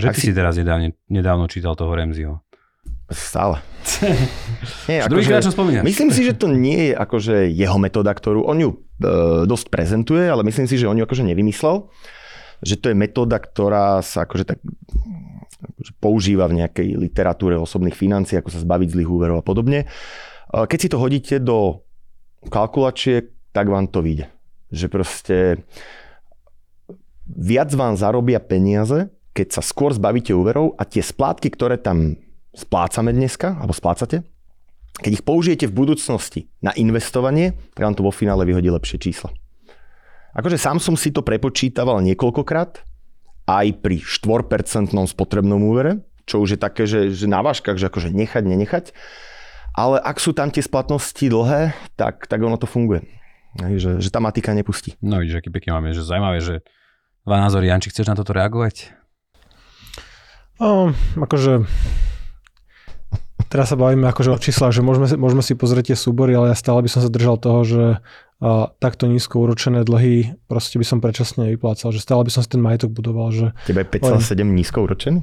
Že 0.00 0.16
ty 0.16 0.20
si, 0.20 0.26
si 0.32 0.34
teraz 0.34 0.58
nedávne, 0.58 0.96
nedávno 1.06 1.46
čítal 1.46 1.78
toho 1.78 1.92
Remziho. 1.94 2.42
Stále. 3.12 3.60
Nie, 4.90 5.04
akože, 5.04 5.44
čo 5.44 5.52
spomínaš. 5.52 5.84
Myslím 5.84 6.10
si, 6.10 6.24
že 6.24 6.32
to 6.32 6.48
nie 6.48 6.90
je 6.90 6.92
akože 6.96 7.52
jeho 7.52 7.76
metóda, 7.76 8.16
ktorú 8.16 8.48
on 8.48 8.58
ju 8.58 8.70
e, 8.72 8.76
dosť 9.44 9.68
prezentuje, 9.68 10.24
ale 10.24 10.40
myslím 10.40 10.64
si, 10.64 10.80
že 10.80 10.88
on 10.88 10.96
ju 10.96 11.04
akože 11.04 11.20
nevymyslel. 11.20 11.92
Že 12.64 12.74
to 12.80 12.86
je 12.90 12.96
metóda, 12.96 13.36
ktorá 13.36 14.00
sa 14.00 14.24
akože 14.24 14.44
tak 14.48 14.58
akože 15.64 15.92
používa 16.00 16.48
v 16.48 16.64
nejakej 16.64 16.96
literatúre 16.96 17.56
osobných 17.60 17.96
financií, 17.96 18.40
ako 18.40 18.52
sa 18.52 18.64
zbaviť 18.64 18.88
zlých 18.96 19.10
úverov 19.10 19.40
a 19.40 19.44
podobne. 19.44 19.84
E, 19.84 19.86
keď 20.64 20.78
si 20.80 20.88
to 20.88 20.96
hodíte 20.96 21.44
do 21.44 21.84
kalkulačiek, 22.48 23.28
tak 23.52 23.68
vám 23.68 23.92
to 23.92 24.00
vyjde. 24.00 24.32
Že 24.72 24.86
proste 24.88 25.36
viac 27.28 27.72
vám 27.72 27.96
zarobia 27.96 28.40
peniaze, 28.40 29.10
keď 29.34 29.60
sa 29.60 29.62
skôr 29.64 29.90
zbavíte 29.90 30.30
úverov 30.30 30.78
a 30.78 30.86
tie 30.86 31.02
splátky, 31.02 31.50
ktoré 31.52 31.76
tam 31.80 32.14
splácame 32.54 33.10
dneska, 33.10 33.58
alebo 33.58 33.74
splácate, 33.74 34.22
keď 34.94 35.10
ich 35.10 35.26
použijete 35.26 35.66
v 35.66 35.74
budúcnosti 35.74 36.46
na 36.62 36.70
investovanie, 36.78 37.58
tak 37.74 37.82
vám 37.82 37.98
to 37.98 38.06
vo 38.06 38.14
finále 38.14 38.46
vyhodí 38.46 38.70
lepšie 38.70 39.02
čísla. 39.02 39.34
Akože 40.38 40.54
sám 40.54 40.78
som 40.78 40.94
si 40.94 41.10
to 41.10 41.26
prepočítaval 41.26 41.98
niekoľkokrát, 42.06 42.78
aj 43.44 43.66
pri 43.82 44.00
4% 44.00 44.94
spotrebnom 45.10 45.60
úvere, 45.66 46.00
čo 46.24 46.40
už 46.40 46.56
je 46.56 46.58
také, 46.58 46.88
že, 46.88 47.12
že 47.12 47.28
na 47.28 47.44
váškach, 47.44 47.76
že 47.76 47.90
akože 47.92 48.14
nechať, 48.14 48.42
nenechať. 48.46 48.84
Ale 49.74 49.98
ak 49.98 50.22
sú 50.22 50.30
tam 50.32 50.48
tie 50.48 50.62
splatnosti 50.62 51.26
dlhé, 51.26 51.74
tak, 51.98 52.30
tak 52.30 52.38
ono 52.40 52.56
to 52.56 52.64
funguje. 52.64 53.04
že, 53.76 53.98
že 53.98 54.08
tá 54.08 54.22
matika 54.22 54.54
nepustí. 54.54 54.94
No 55.02 55.20
vidíš, 55.20 55.42
aký 55.42 55.50
pekne 55.50 55.76
máme, 55.76 55.90
že 55.92 56.06
zaujímavé, 56.06 56.38
že 56.40 56.64
dva 57.24 57.36
názory. 57.40 57.72
Janči, 57.72 57.88
chceš 57.90 58.08
na 58.08 58.16
toto 58.16 58.36
reagovať? 58.36 58.92
Um, 60.60 60.94
akože 61.18 61.66
teraz 63.50 63.70
sa 63.72 63.76
bavíme 63.80 64.06
akože 64.06 64.30
o 64.30 64.38
číslach, 64.38 64.70
že 64.70 64.84
môžeme, 64.86 65.10
môžeme 65.18 65.42
si 65.42 65.58
pozrieť 65.58 65.92
tie 65.92 65.98
súbory, 65.98 66.36
ale 66.36 66.54
ja 66.54 66.56
stále 66.56 66.84
by 66.84 66.90
som 66.92 67.00
sa 67.02 67.10
držal 67.10 67.38
toho, 67.38 67.60
že 67.66 67.82
a, 68.38 68.70
takto 68.78 69.10
nízko 69.10 69.42
uročené 69.42 69.82
dlhy 69.82 70.38
proste 70.46 70.78
by 70.78 70.86
som 70.86 70.98
predčasne 71.02 71.50
vyplácal, 71.54 71.90
že 71.90 72.02
stále 72.02 72.22
by 72.22 72.30
som 72.30 72.42
si 72.42 72.50
ten 72.54 72.62
majetok 72.62 72.94
budoval. 72.94 73.34
Že, 73.34 73.46
Tebe 73.66 73.82
je 73.82 73.88
5,7 73.98 74.42
nízko 74.42 74.86
uročený? 74.86 75.18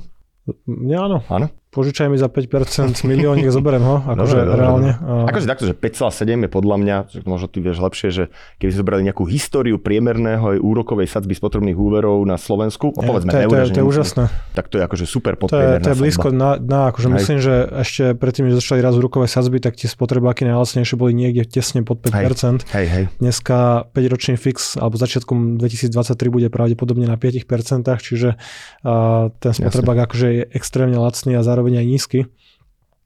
Ja 0.89 1.05
áno. 1.05 1.23
Áno? 1.29 1.47
Požičaj 1.71 2.11
mi 2.11 2.19
za 2.19 2.27
5% 2.27 2.99
miliónik, 3.09 3.47
zoberiem 3.47 3.83
ho, 3.87 4.03
akože 4.03 4.37
dobre, 4.43 4.59
reálne. 4.59 4.91
Dobre. 4.99 5.29
Akože 5.31 5.45
takto, 5.47 5.65
že 5.65 5.73
5,7 5.73 6.45
je 6.45 6.49
podľa 6.51 6.75
mňa, 6.83 6.95
možno 7.23 7.47
ty 7.47 7.63
vieš 7.63 7.79
lepšie, 7.79 8.09
že 8.11 8.23
keby 8.59 8.69
sme 8.75 8.79
zobrali 8.83 9.01
nejakú 9.07 9.23
históriu 9.23 9.79
priemerného 9.79 10.43
aj 10.43 10.57
úrokovej 10.59 11.07
sadzby 11.07 11.31
spotrebných 11.31 11.79
úverov 11.79 12.19
na 12.27 12.35
Slovensku, 12.35 12.91
a 12.91 13.01
povedzme, 13.01 13.31
to, 13.31 13.39
je, 13.39 13.47
to, 13.47 13.55
je, 13.55 13.65
to 13.71 13.79
je 13.79 13.87
úžasné. 13.87 14.23
Tak 14.51 14.67
to 14.67 14.75
je 14.77 14.83
akože 14.83 15.05
super 15.07 15.39
podpriemerná 15.39 15.79
To 15.79 15.79
je, 15.79 15.85
to 15.87 15.89
je 15.95 15.97
blízko 15.97 16.27
na, 16.35 16.59
na 16.59 16.91
akože 16.91 17.07
myslím, 17.07 17.39
že 17.39 17.53
ešte 17.87 18.03
predtým, 18.19 18.51
než 18.51 18.59
začali 18.59 18.83
raz 18.83 18.99
úrokové 18.99 19.31
sadzby, 19.31 19.63
tak 19.63 19.79
tie 19.79 19.87
spotrebáky 19.87 20.43
najlacnejšie 20.43 20.95
boli 20.99 21.15
niekde 21.15 21.47
tesne 21.47 21.87
pod 21.87 22.03
5%. 22.03 22.67
Hej. 22.75 22.81
Hej, 22.81 22.87
hej. 22.89 23.03
Dneska 23.23 23.87
5-ročný 23.95 24.35
fix, 24.35 24.75
alebo 24.75 24.99
začiatkom 24.99 25.55
2023 25.61 25.93
bude 26.27 26.47
pravdepodobne 26.51 27.07
na 27.07 27.15
5%, 27.15 27.87
čiže 28.01 28.35
uh, 28.35 29.29
ten 29.39 29.51
spotrebák 29.55 30.09
akože 30.09 30.27
je 30.27 30.43
extrémne 30.51 30.97
lacný 30.97 31.37
a 31.37 31.45
zároveň 31.61 31.85
aj 31.85 31.87
nízky. 31.87 32.19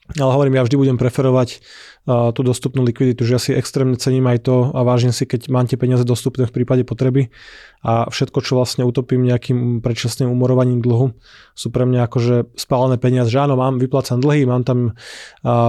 Ale 0.06 0.38
hovorím, 0.38 0.62
ja 0.62 0.64
vždy 0.64 0.78
budem 0.78 0.98
preferovať 1.02 1.66
tú 2.06 2.42
dostupnú 2.46 2.86
likviditu, 2.86 3.26
že 3.26 3.34
ja 3.34 3.42
si 3.42 3.58
extrémne 3.58 3.98
cením 3.98 4.30
aj 4.30 4.46
to 4.46 4.70
a 4.70 4.86
vážim 4.86 5.10
si, 5.10 5.26
keď 5.26 5.50
mám 5.50 5.66
tie 5.66 5.82
peniaze 5.82 6.06
dostupné 6.06 6.46
v 6.46 6.54
prípade 6.54 6.86
potreby 6.86 7.34
a 7.82 8.06
všetko, 8.14 8.46
čo 8.46 8.54
vlastne 8.54 8.86
utopím 8.86 9.26
nejakým 9.26 9.82
predčasným 9.82 10.30
umorovaním 10.30 10.86
dlhu, 10.86 11.18
sú 11.58 11.74
pre 11.74 11.90
mňa 11.90 12.06
akože 12.06 12.54
spálené 12.54 13.02
peniaze, 13.02 13.34
že 13.34 13.42
áno, 13.42 13.58
mám 13.58 13.82
vyplácan 13.82 14.22
dlhy, 14.22 14.46
mám 14.46 14.62
tam 14.62 14.94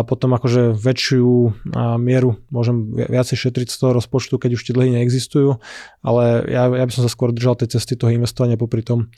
potom 0.05 0.37
akože 0.37 0.77
väčšiu 0.77 1.57
mieru, 1.97 2.37
môžem 2.53 2.93
viacej 2.93 3.41
šetriť 3.41 3.73
z 3.73 3.77
toho 3.81 3.97
rozpočtu, 3.97 4.37
keď 4.37 4.61
už 4.61 4.69
tie 4.69 4.77
dlhy 4.77 5.01
neexistujú, 5.01 5.57
ale 6.05 6.45
ja, 6.53 6.69
ja 6.69 6.85
by 6.85 6.93
som 6.93 7.09
sa 7.09 7.11
skôr 7.11 7.33
držal 7.33 7.57
tej 7.57 7.81
cesty 7.81 7.97
toho 7.97 8.13
investovania 8.13 8.61
popri 8.61 8.85
tom, 8.85 9.09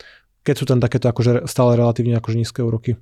keď 0.46 0.54
sú 0.54 0.64
tam 0.70 0.78
takéto 0.78 1.10
akože 1.10 1.50
stále 1.50 1.74
relatívne 1.74 2.14
akože 2.22 2.38
nízke 2.38 2.62
úroky. 2.62 2.94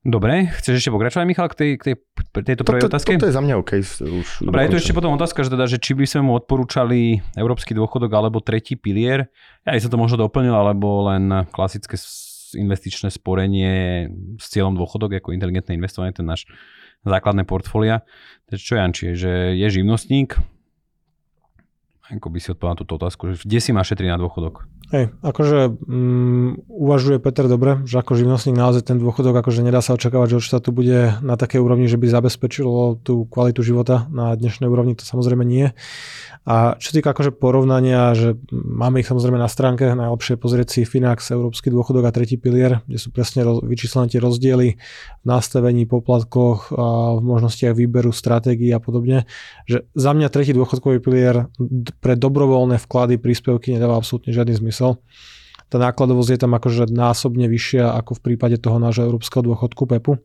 Dobre, 0.00 0.48
chceš 0.56 0.80
ešte 0.80 0.88
pokračovať, 0.88 1.24
Michal, 1.28 1.52
k, 1.52 1.56
tej, 1.60 1.70
k 1.76 1.82
tej, 1.92 1.94
tejto 2.40 2.64
prvej 2.64 2.88
toto, 2.88 2.96
otázke? 2.96 3.20
Toto 3.20 3.28
je 3.28 3.36
za 3.36 3.44
mňa 3.44 3.54
OK. 3.60 3.84
Už 3.84 4.48
Dobre, 4.48 4.64
je 4.64 4.72
tu 4.72 4.78
ešte 4.80 4.96
potom 4.96 5.12
otázka, 5.12 5.44
že, 5.44 5.52
teda, 5.52 5.68
že 5.68 5.76
či 5.76 5.92
by 5.92 6.08
sme 6.08 6.20
mu 6.24 6.32
odporúčali 6.40 7.20
európsky 7.36 7.76
dôchodok 7.76 8.08
alebo 8.08 8.40
tretí 8.40 8.80
pilier. 8.80 9.28
Ja 9.68 9.76
sa 9.76 9.92
to 9.92 10.00
možno 10.00 10.24
doplnil, 10.24 10.56
alebo 10.56 11.04
len 11.12 11.44
klasické 11.52 12.00
investičné 12.56 13.12
sporenie 13.12 14.08
s 14.40 14.48
cieľom 14.48 14.72
dôchodok 14.72 15.20
ako 15.20 15.36
inteligentné 15.36 15.76
investovanie, 15.76 16.16
ten 16.16 16.24
náš 16.24 16.48
základné 17.04 17.44
portfólia. 17.44 18.00
Takže 18.48 18.62
čo 18.64 18.74
Janči, 18.80 19.06
že 19.20 19.52
je 19.52 19.66
živnostník, 19.68 20.40
ako 22.08 22.26
by 22.32 22.38
si 22.40 22.48
odpovedal 22.56 22.80
túto 22.82 22.96
otázku, 22.96 23.36
že 23.36 23.44
kde 23.44 23.60
si 23.62 23.70
má 23.76 23.84
šetriť 23.84 24.10
na 24.10 24.18
dôchodok? 24.18 24.66
Hej, 24.90 25.14
akože 25.22 25.70
um, 25.86 26.58
uvažuje 26.66 27.22
Peter 27.22 27.46
dobre, 27.46 27.78
že 27.86 28.02
ako 28.02 28.18
živnostník 28.18 28.58
naozaj 28.58 28.90
ten 28.90 28.98
dôchodok, 28.98 29.38
akože 29.38 29.62
nedá 29.62 29.78
sa 29.78 29.94
očakávať, 29.94 30.34
že 30.34 30.38
od 30.42 30.46
štátu 30.50 30.74
bude 30.74 31.14
na 31.22 31.38
takej 31.38 31.62
úrovni, 31.62 31.86
že 31.86 31.94
by 31.94 32.10
zabezpečilo 32.10 32.98
tú 32.98 33.22
kvalitu 33.30 33.62
života 33.62 34.10
na 34.10 34.34
dnešnej 34.34 34.66
úrovni, 34.66 34.98
to 34.98 35.06
samozrejme 35.06 35.46
nie. 35.46 35.70
A 36.48 36.80
čo 36.80 36.96
týka 36.96 37.12
akože 37.12 37.36
porovnania, 37.36 38.16
že 38.16 38.32
máme 38.50 39.04
ich 39.04 39.08
samozrejme 39.08 39.36
na 39.36 39.46
stránke, 39.46 39.92
najlepšie 39.92 40.40
pozrieť 40.40 40.68
si 40.72 40.80
Finax, 40.88 41.28
Európsky 41.28 41.68
dôchodok 41.68 42.08
a 42.08 42.14
tretí 42.16 42.40
pilier, 42.40 42.80
kde 42.88 42.96
sú 42.96 43.12
presne 43.12 43.44
roz, 43.44 43.60
vyčíslené 43.60 44.08
tie 44.08 44.24
rozdiely 44.24 44.80
v 45.20 45.24
nastavení, 45.28 45.84
poplatkoch, 45.84 46.72
a 46.72 47.20
v 47.20 47.20
možnostiach 47.20 47.76
výberu, 47.76 48.08
stratégií 48.08 48.72
a 48.72 48.80
podobne. 48.80 49.28
Že 49.68 49.84
za 49.92 50.10
mňa 50.16 50.28
tretí 50.32 50.56
dôchodkový 50.56 51.04
pilier 51.04 51.52
pre 52.00 52.16
dobrovoľné 52.16 52.80
vklady, 52.80 53.20
príspevky 53.20 53.76
nedáva 53.76 54.00
absolútne 54.00 54.32
žiadny 54.32 54.56
zmysel 54.56 54.96
tá 55.70 55.78
nákladovosť 55.78 56.30
je 56.34 56.40
tam 56.42 56.52
akože 56.58 56.90
násobne 56.90 57.46
vyššia 57.46 57.94
ako 58.02 58.18
v 58.18 58.20
prípade 58.26 58.58
toho 58.58 58.82
nášho 58.82 59.06
európskeho 59.06 59.46
dôchodku 59.46 59.86
PEPu, 59.86 60.18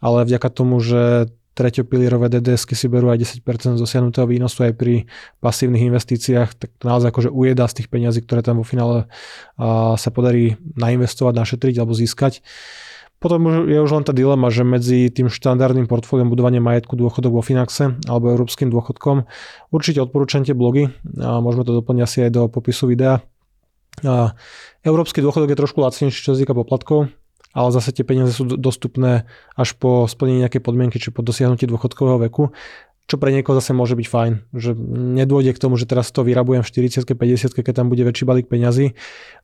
ale 0.00 0.24
vďaka 0.24 0.48
tomu, 0.48 0.80
že 0.80 1.28
treťopilierové 1.58 2.30
DDSky 2.30 2.78
si 2.78 2.86
berú 2.86 3.10
aj 3.10 3.42
10% 3.42 3.42
dosiahnutého 3.74 4.30
výnosu 4.30 4.70
aj 4.70 4.78
pri 4.78 5.10
pasívnych 5.42 5.90
investíciách, 5.90 6.54
tak 6.54 6.70
to 6.78 6.86
naozaj 6.86 7.10
akože 7.10 7.34
ujeda 7.34 7.66
z 7.66 7.82
tých 7.82 7.88
peňazí, 7.90 8.22
ktoré 8.22 8.46
tam 8.46 8.62
vo 8.62 8.66
finále 8.66 9.10
sa 9.98 10.10
podarí 10.14 10.54
nainvestovať, 10.78 11.34
našetriť 11.34 11.74
alebo 11.82 11.98
získať. 11.98 12.46
Potom 13.18 13.66
je 13.66 13.74
už 13.82 13.90
len 13.90 14.06
tá 14.06 14.14
dilema, 14.14 14.46
že 14.46 14.62
medzi 14.62 15.10
tým 15.10 15.26
štandardným 15.26 15.90
portfóliom 15.90 16.30
budovania 16.30 16.62
majetku 16.62 16.94
dôchodok 16.94 17.34
vo 17.34 17.42
Finaxe 17.42 17.98
alebo 18.06 18.30
európskym 18.30 18.70
dôchodkom 18.70 19.26
určite 19.74 19.98
odporúčam 19.98 20.46
tie 20.46 20.54
blogy 20.54 20.94
a 21.18 21.42
môžeme 21.42 21.66
to 21.66 21.74
doplniť 21.82 22.02
asi 22.06 22.18
aj 22.22 22.30
do 22.30 22.42
popisu 22.46 22.86
videa. 22.86 23.18
A 24.06 24.38
európsky 24.86 25.18
dôchodok 25.18 25.50
je 25.50 25.58
trošku 25.58 25.82
lacnejší, 25.82 26.14
čo 26.22 26.30
sa 26.30 26.38
týka 26.38 26.54
poplatkov, 26.54 27.10
ale 27.58 27.74
zase 27.74 27.90
tie 27.90 28.06
peniaze 28.06 28.30
sú 28.30 28.46
dostupné 28.46 29.26
až 29.58 29.74
po 29.74 30.06
splnení 30.06 30.46
nejakej 30.46 30.62
podmienky, 30.62 31.02
či 31.02 31.10
po 31.10 31.26
dosiahnutí 31.26 31.66
dôchodkového 31.66 32.22
veku, 32.30 32.54
čo 33.10 33.16
pre 33.18 33.34
niekoho 33.34 33.58
zase 33.58 33.74
môže 33.74 33.98
byť 33.98 34.06
fajn, 34.06 34.32
že 34.54 34.76
nedôjde 35.18 35.56
k 35.56 35.62
tomu, 35.64 35.74
že 35.80 35.88
teraz 35.88 36.12
to 36.14 36.22
vyrabujem 36.22 36.62
v 36.62 36.70
40 36.70 37.08
50 37.08 37.56
keď 37.56 37.74
tam 37.74 37.90
bude 37.90 38.04
väčší 38.04 38.28
balík 38.28 38.46
peňazí. 38.46 38.94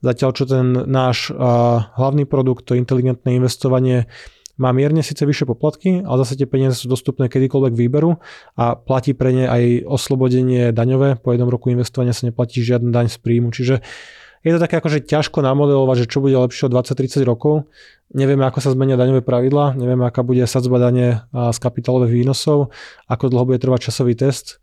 Zatiaľ, 0.05 0.31
čo 0.37 0.45
ten 0.45 0.77
náš 0.87 1.33
uh, 1.33 1.91
hlavný 1.97 2.29
produkt, 2.29 2.69
to 2.69 2.77
inteligentné 2.77 3.41
investovanie, 3.41 4.07
má 4.55 4.71
mierne 4.71 5.03
síce 5.03 5.27
vyššie 5.27 5.51
poplatky, 5.51 5.91
ale 6.07 6.23
zase 6.23 6.39
tie 6.39 6.47
peniaze 6.47 6.79
sú 6.79 6.87
dostupné 6.87 7.27
kedykoľvek 7.27 7.75
výberu 7.75 8.23
a 8.55 8.79
platí 8.79 9.11
pre 9.11 9.35
ne 9.35 9.51
aj 9.51 9.83
oslobodenie 9.83 10.71
daňové. 10.71 11.19
Po 11.19 11.35
jednom 11.35 11.51
roku 11.51 11.75
investovania 11.75 12.15
sa 12.15 12.31
neplatí 12.31 12.63
žiadny 12.63 12.95
daň 12.95 13.11
z 13.11 13.19
príjmu. 13.19 13.51
Čiže 13.51 13.83
je 14.45 14.53
to 14.53 14.61
také 14.61 14.77
akože 14.79 15.09
ťažko 15.09 15.41
namodelovať, 15.41 16.05
že 16.05 16.11
čo 16.13 16.21
bude 16.21 16.37
lepšie 16.37 16.69
o 16.69 16.71
20-30 16.71 17.25
rokov. 17.25 17.65
Nevieme, 18.13 18.45
ako 18.45 18.61
sa 18.61 18.71
zmenia 18.77 19.01
daňové 19.01 19.25
pravidla, 19.25 19.73
nevieme, 19.73 20.05
aká 20.05 20.21
bude 20.21 20.45
sadzba 20.45 20.77
dane 20.77 21.25
z 21.33 21.59
kapitálových 21.59 22.13
výnosov, 22.13 22.69
ako 23.09 23.33
dlho 23.33 23.45
bude 23.49 23.59
trvať 23.59 23.89
časový 23.91 24.13
test, 24.13 24.61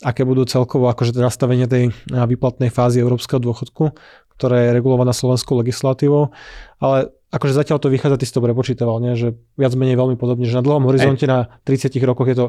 aké 0.00 0.24
budú 0.24 0.48
celkovo 0.48 0.88
akože 0.88 1.12
nastavenie 1.20 1.68
tej 1.68 1.92
výplatnej 2.08 2.72
fázy 2.72 3.04
európskeho 3.04 3.36
dôchodku, 3.38 3.92
ktorá 4.40 4.64
je 4.64 4.74
regulovaná 4.74 5.12
slovenskou 5.12 5.60
legislatívou, 5.60 6.32
ale 6.80 7.12
akože 7.28 7.52
zatiaľ 7.52 7.78
to 7.84 7.92
vychádza, 7.92 8.16
ty 8.16 8.24
si 8.24 8.32
to 8.32 8.40
prepočítaval, 8.40 9.04
nie? 9.04 9.12
že 9.12 9.36
viac 9.60 9.76
menej 9.76 10.00
veľmi 10.00 10.16
podobne, 10.16 10.48
že 10.48 10.56
na 10.56 10.64
dlhom 10.64 10.88
horizonte 10.88 11.28
Ej. 11.28 11.30
na 11.30 11.38
30 11.68 11.92
rokoch 12.08 12.24
je 12.32 12.36
to 12.38 12.46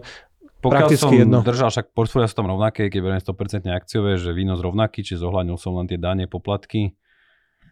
pokiaľ 0.60 0.80
prakticky 0.86 1.02
som 1.02 1.12
jedno. 1.14 1.40
držal 1.42 1.70
však 1.70 1.92
portfólia 1.92 2.26
sú 2.26 2.36
tam 2.36 2.48
rovnaké, 2.48 2.88
keď 2.88 3.00
beriem 3.00 3.22
100% 3.22 3.68
akciové, 3.70 4.16
že 4.16 4.30
výnos 4.30 4.60
rovnaký, 4.60 5.02
či 5.02 5.16
zohľadnil 5.16 5.56
som 5.56 5.74
len 5.74 5.86
tie 5.86 5.96
dane, 5.96 6.26
poplatky, 6.26 6.94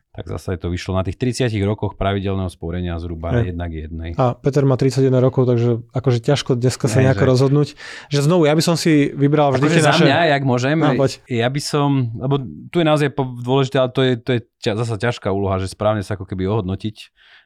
tak 0.09 0.25
zase 0.25 0.57
to 0.57 0.67
vyšlo 0.67 0.93
na 0.93 1.03
tých 1.03 1.13
30 1.15 1.45
rokoch 1.61 1.93
pravidelného 1.93 2.47
sporenia 2.47 2.97
zhruba 2.97 3.37
Hej. 3.37 3.53
jednak 3.53 3.69
jednej. 3.69 4.09
A 4.15 4.33
Peter 4.33 4.63
má 4.63 4.73
31 4.73 5.13
rokov, 5.19 5.45
takže 5.45 5.85
akože 5.87 6.19
ťažko 6.19 6.51
dneska 6.55 6.87
sa 6.87 6.97
Ne, 6.97 7.03
nejako 7.05 7.21
že- 7.21 7.29
rozhodnúť. 7.29 7.67
Že 8.09 8.19
znovu, 8.25 8.41
ja 8.43 8.57
by 8.57 8.63
som 8.63 8.73
si 8.73 9.13
vybral 9.13 9.53
vždy 9.53 9.61
Akože 9.63 9.77
tie 9.77 9.83
za 9.83 9.93
naše... 9.93 10.03
mňa, 10.03 10.19
jak 10.27 10.41
môžem, 10.41 10.73
No, 10.75 10.97
poď. 10.97 11.11
ja 11.23 11.45
by 11.45 11.61
som, 11.61 11.89
lebo 12.17 12.41
tu 12.41 12.75
je 12.75 12.85
naozaj 12.87 13.13
dôležité, 13.13 13.77
ale 13.77 13.89
to 13.91 14.01
je, 14.01 14.13
to 14.17 14.29
je 14.31 14.39
ťa, 14.59 14.71
zasa 14.75 14.97
ťažká 14.97 15.29
úloha, 15.29 15.61
že 15.61 15.69
správne 15.69 16.01
sa 16.01 16.17
ako 16.17 16.25
keby 16.25 16.49
ohodnotiť, 16.49 16.95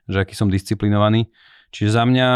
že 0.08 0.18
aký 0.18 0.32
som 0.32 0.48
disciplinovaný. 0.48 1.28
Čiže 1.70 1.92
za 1.92 2.04
mňa, 2.04 2.28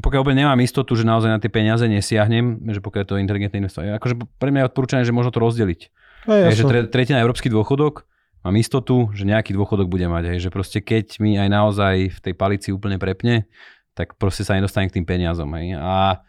pokiaľ 0.00 0.20
úplne 0.24 0.44
nemám 0.44 0.60
istotu, 0.64 0.96
že 0.96 1.04
naozaj 1.04 1.30
na 1.30 1.38
tie 1.40 1.52
peniaze 1.52 1.84
nesiahnem, 1.86 2.64
že 2.72 2.80
pokiaľ 2.82 3.00
je 3.04 3.08
to 3.08 3.16
inteligentné 3.20 3.56
investovanie, 3.62 3.96
akože 3.96 4.16
pre 4.40 4.50
mňa 4.50 4.60
je 4.64 4.68
odporúčané, 4.72 5.02
že 5.04 5.14
možno 5.14 5.30
to 5.32 5.40
rozdeliť. 5.40 5.80
Hej, 6.28 6.60
že 6.60 6.64
tre, 6.68 6.80
tretina 6.88 7.20
európsky 7.24 7.48
dôchodok, 7.48 8.04
mám 8.44 8.56
istotu, 8.56 9.08
že 9.12 9.28
nejaký 9.28 9.56
dôchodok 9.56 9.88
bude 9.88 10.04
mať. 10.08 10.36
Hej, 10.36 10.48
že 10.48 10.50
proste 10.52 10.80
keď 10.80 11.20
mi 11.20 11.36
aj 11.36 11.48
naozaj 11.48 11.94
v 12.12 12.18
tej 12.20 12.34
palici 12.36 12.68
úplne 12.72 12.96
prepne, 12.96 13.48
tak 13.92 14.16
proste 14.16 14.44
sa 14.44 14.56
nedostane 14.56 14.88
k 14.88 15.00
tým 15.00 15.06
peniazom. 15.08 15.48
Hej. 15.56 15.76
A 15.76 16.24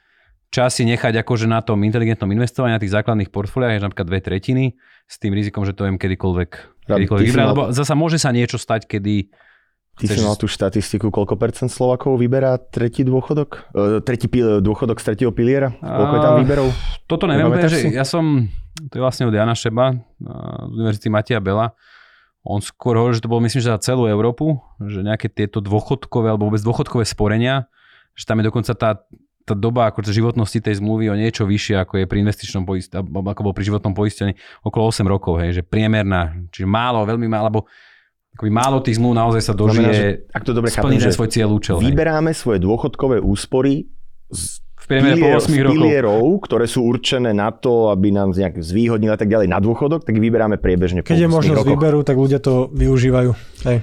čas 0.51 0.75
si 0.75 0.83
nechať 0.83 1.23
akože 1.23 1.47
na 1.47 1.63
tom 1.63 1.79
inteligentnom 1.83 2.27
investovaní, 2.31 2.75
na 2.75 2.81
tých 2.83 2.91
základných 2.91 3.31
portfóliách, 3.31 3.79
že 3.79 3.85
napríklad 3.87 4.07
dve 4.07 4.19
tretiny, 4.19 4.65
s 5.07 5.15
tým 5.19 5.31
rizikom, 5.35 5.63
že 5.63 5.75
to 5.75 5.87
viem 5.87 5.99
kedykoľvek, 5.99 6.51
kedykoľvek 6.87 7.27
vybrať, 7.31 7.47
lebo 7.51 7.63
zasa 7.75 7.95
môže 7.95 8.19
sa 8.19 8.31
niečo 8.31 8.55
stať, 8.55 8.87
kedy 8.87 9.31
Ty 9.99 10.07
si 10.07 10.15
Chceš- 10.17 10.25
mal 10.25 10.35
tú 10.39 10.47
štatistiku, 10.47 11.11
koľko 11.11 11.35
percent 11.35 11.69
Slovakov 11.69 12.15
vyberá 12.15 12.57
tretí 12.57 13.03
dôchodok? 13.03 13.49
E, 13.75 14.01
tretí 14.01 14.31
pil, 14.31 14.63
dôchodok 14.63 14.97
z 14.97 15.05
tretieho 15.13 15.31
piliera? 15.35 15.75
Koľko 15.77 16.13
je 16.15 16.21
tam 16.23 16.33
výberov? 16.39 16.67
Toto 17.05 17.27
neviem, 17.27 17.51
úplne, 17.51 17.67
Nepamätáš 17.67 17.75
že 17.75 17.91
si? 17.91 17.97
ja 17.99 18.05
som, 18.07 18.47
to 18.87 18.93
je 18.97 19.01
vlastne 19.03 19.27
od 19.27 19.35
Jana 19.35 19.51
Šeba 19.53 19.91
a, 19.91 19.95
z 20.65 20.73
Univerzity 20.79 21.07
Matia 21.11 21.43
Bela, 21.43 21.75
on 22.41 22.57
skôr 22.57 22.97
hovoril, 22.97 23.13
že 23.13 23.21
to 23.21 23.29
bolo 23.29 23.45
myslím, 23.45 23.61
že 23.61 23.69
za 23.69 23.77
celú 23.77 24.09
Európu, 24.09 24.57
že 24.81 25.05
nejaké 25.05 25.29
tieto 25.29 25.61
dôchodkové 25.61 26.33
alebo 26.33 26.49
vôbec 26.49 26.63
dôchodkové 26.65 27.05
sporenia, 27.05 27.69
že 28.17 28.25
tam 28.25 28.41
je 28.41 28.49
dokonca 28.49 28.73
tá, 28.73 28.97
tá 29.45 29.53
doba 29.53 29.93
ako 29.93 30.01
životnosti 30.09 30.57
tej 30.57 30.81
zmluvy 30.81 31.13
o 31.13 31.15
niečo 31.19 31.45
vyššie, 31.45 31.77
ako 31.77 32.01
je 32.01 32.05
pri 32.09 32.25
investičnom 32.25 32.65
poistení, 32.65 33.05
ako 33.05 33.41
bol 33.45 33.53
pri 33.53 33.65
životnom 33.69 33.93
poistení, 33.93 34.33
okolo 34.65 34.89
8 34.89 35.05
rokov, 35.05 35.37
hej, 35.37 35.61
že 35.61 35.61
priemerná, 35.61 36.49
čiže 36.49 36.65
málo, 36.65 37.05
veľmi 37.05 37.29
málo, 37.29 37.45
alebo 37.45 37.61
akoby 38.37 38.51
málo 38.51 38.79
tých 38.81 38.97
zmluv 38.97 39.13
naozaj 39.13 39.41
sa 39.43 39.53
Znamená, 39.53 39.73
že, 39.73 39.87
dožije 39.91 40.11
ak 40.31 40.43
to 40.47 40.51
dobre 40.55 40.69
chápem, 40.71 40.81
splniť 40.83 40.99
že 40.99 41.07
ten 41.07 41.15
svoj 41.15 41.29
cieľ 41.29 41.49
účel. 41.51 41.75
hej. 41.77 41.85
vyberáme 41.91 42.31
svoje 42.31 42.59
dôchodkové 42.63 43.17
úspory 43.21 43.91
z 44.31 44.63
V 44.81 44.85
priemere 44.89 45.13
po 45.21 45.29
pilier, 45.29 45.37
8 45.37 45.45
z 45.45 45.61
rokov. 45.61 45.73
pilierov, 45.77 46.25
ktoré 46.41 46.65
sú 46.65 46.79
určené 46.81 47.31
na 47.37 47.53
to, 47.53 47.93
aby 47.93 48.09
nám 48.09 48.33
nejak 48.33 48.57
zvýhodnili 48.65 49.13
a 49.13 49.19
tak 49.19 49.29
ďalej 49.29 49.45
na 49.45 49.61
dôchodok, 49.61 50.01
tak 50.01 50.17
vyberáme 50.17 50.57
priebežne 50.57 51.05
po 51.05 51.13
Keď 51.13 51.21
je 51.21 51.29
8 51.29 51.37
možnosť 51.37 51.61
rokoch. 51.61 51.71
výberu, 51.77 51.99
tak 52.01 52.17
ľudia 52.17 52.39
to 52.41 52.73
využívajú. 52.73 53.31
Hej. 53.69 53.77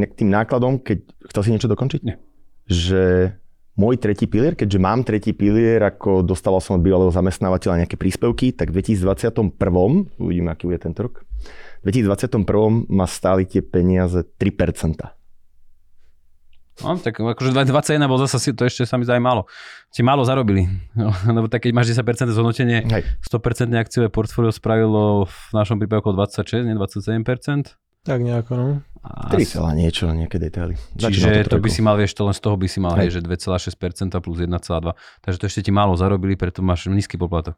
K 0.00 0.12
tým 0.16 0.32
nákladom, 0.32 0.80
keď 0.80 1.04
chcel 1.28 1.42
si 1.44 1.50
niečo 1.52 1.68
dokončiť? 1.68 2.00
Nie. 2.00 2.16
Že 2.64 3.36
môj 3.76 4.00
tretí 4.00 4.24
pilier, 4.24 4.56
keďže 4.56 4.80
mám 4.80 5.04
tretí 5.04 5.36
pilier, 5.36 5.84
ako 5.84 6.24
dostával 6.24 6.64
som 6.64 6.80
od 6.80 6.84
bývalého 6.84 7.12
zamestnávateľa 7.12 7.84
nejaké 7.84 8.00
príspevky, 8.00 8.56
tak 8.56 8.72
v 8.72 8.80
2021, 8.80 9.52
uvidíme, 10.16 10.48
aký 10.48 10.64
bude 10.64 10.80
tento 10.80 11.12
rok, 11.12 11.28
v 11.80 11.88
2021 11.88 12.88
ma 12.92 13.06
stáli 13.08 13.48
tie 13.48 13.64
peniaze 13.64 14.24
3%. 14.38 15.20
No, 16.80 16.96
tak 16.96 17.20
akože 17.20 17.52
21 17.52 18.08
bol 18.08 18.16
zase, 18.24 18.56
to 18.56 18.64
ešte 18.64 18.88
sa 18.88 18.96
mi 18.96 19.04
zdá 19.04 19.20
málo. 19.20 19.44
Ste 19.92 20.00
málo 20.00 20.24
zarobili. 20.24 20.64
No, 20.96 21.12
lebo 21.12 21.48
tak 21.48 21.68
keď 21.68 21.72
máš 21.76 21.92
10% 21.92 22.32
zhodnotenie, 22.32 22.84
Hej. 22.88 23.02
100% 23.24 23.72
akciové 23.76 24.08
portfólio 24.08 24.52
spravilo 24.52 25.28
v 25.28 25.38
našom 25.52 25.76
prípade 25.76 26.00
okolo 26.04 26.24
26, 26.24 26.64
nie 26.64 26.76
27%. 26.76 27.76
Tak 28.00 28.18
nejako, 28.24 28.52
no. 28.56 28.66
A 29.00 29.32
3 29.32 29.44
celá 29.48 29.72
niečo, 29.72 30.08
nejaké 30.12 30.36
detaily. 30.36 30.76
Čiže 30.96 31.48
to 31.48 31.56
by 31.56 31.68
si 31.72 31.80
mal, 31.80 31.96
vieš, 31.96 32.16
to 32.16 32.24
len 32.24 32.36
z 32.36 32.40
toho 32.40 32.56
by 32.56 32.68
si 32.68 32.80
mal, 32.80 32.96
hej, 33.00 33.16
že 33.16 33.20
2,6% 33.24 34.12
plus 34.20 34.44
1,2. 34.44 34.92
Takže 35.24 35.36
to 35.40 35.44
ešte 35.48 35.60
ti 35.68 35.72
málo 35.72 35.96
zarobili, 35.96 36.36
preto 36.36 36.60
máš 36.60 36.88
nízky 36.88 37.16
poplatok. 37.16 37.56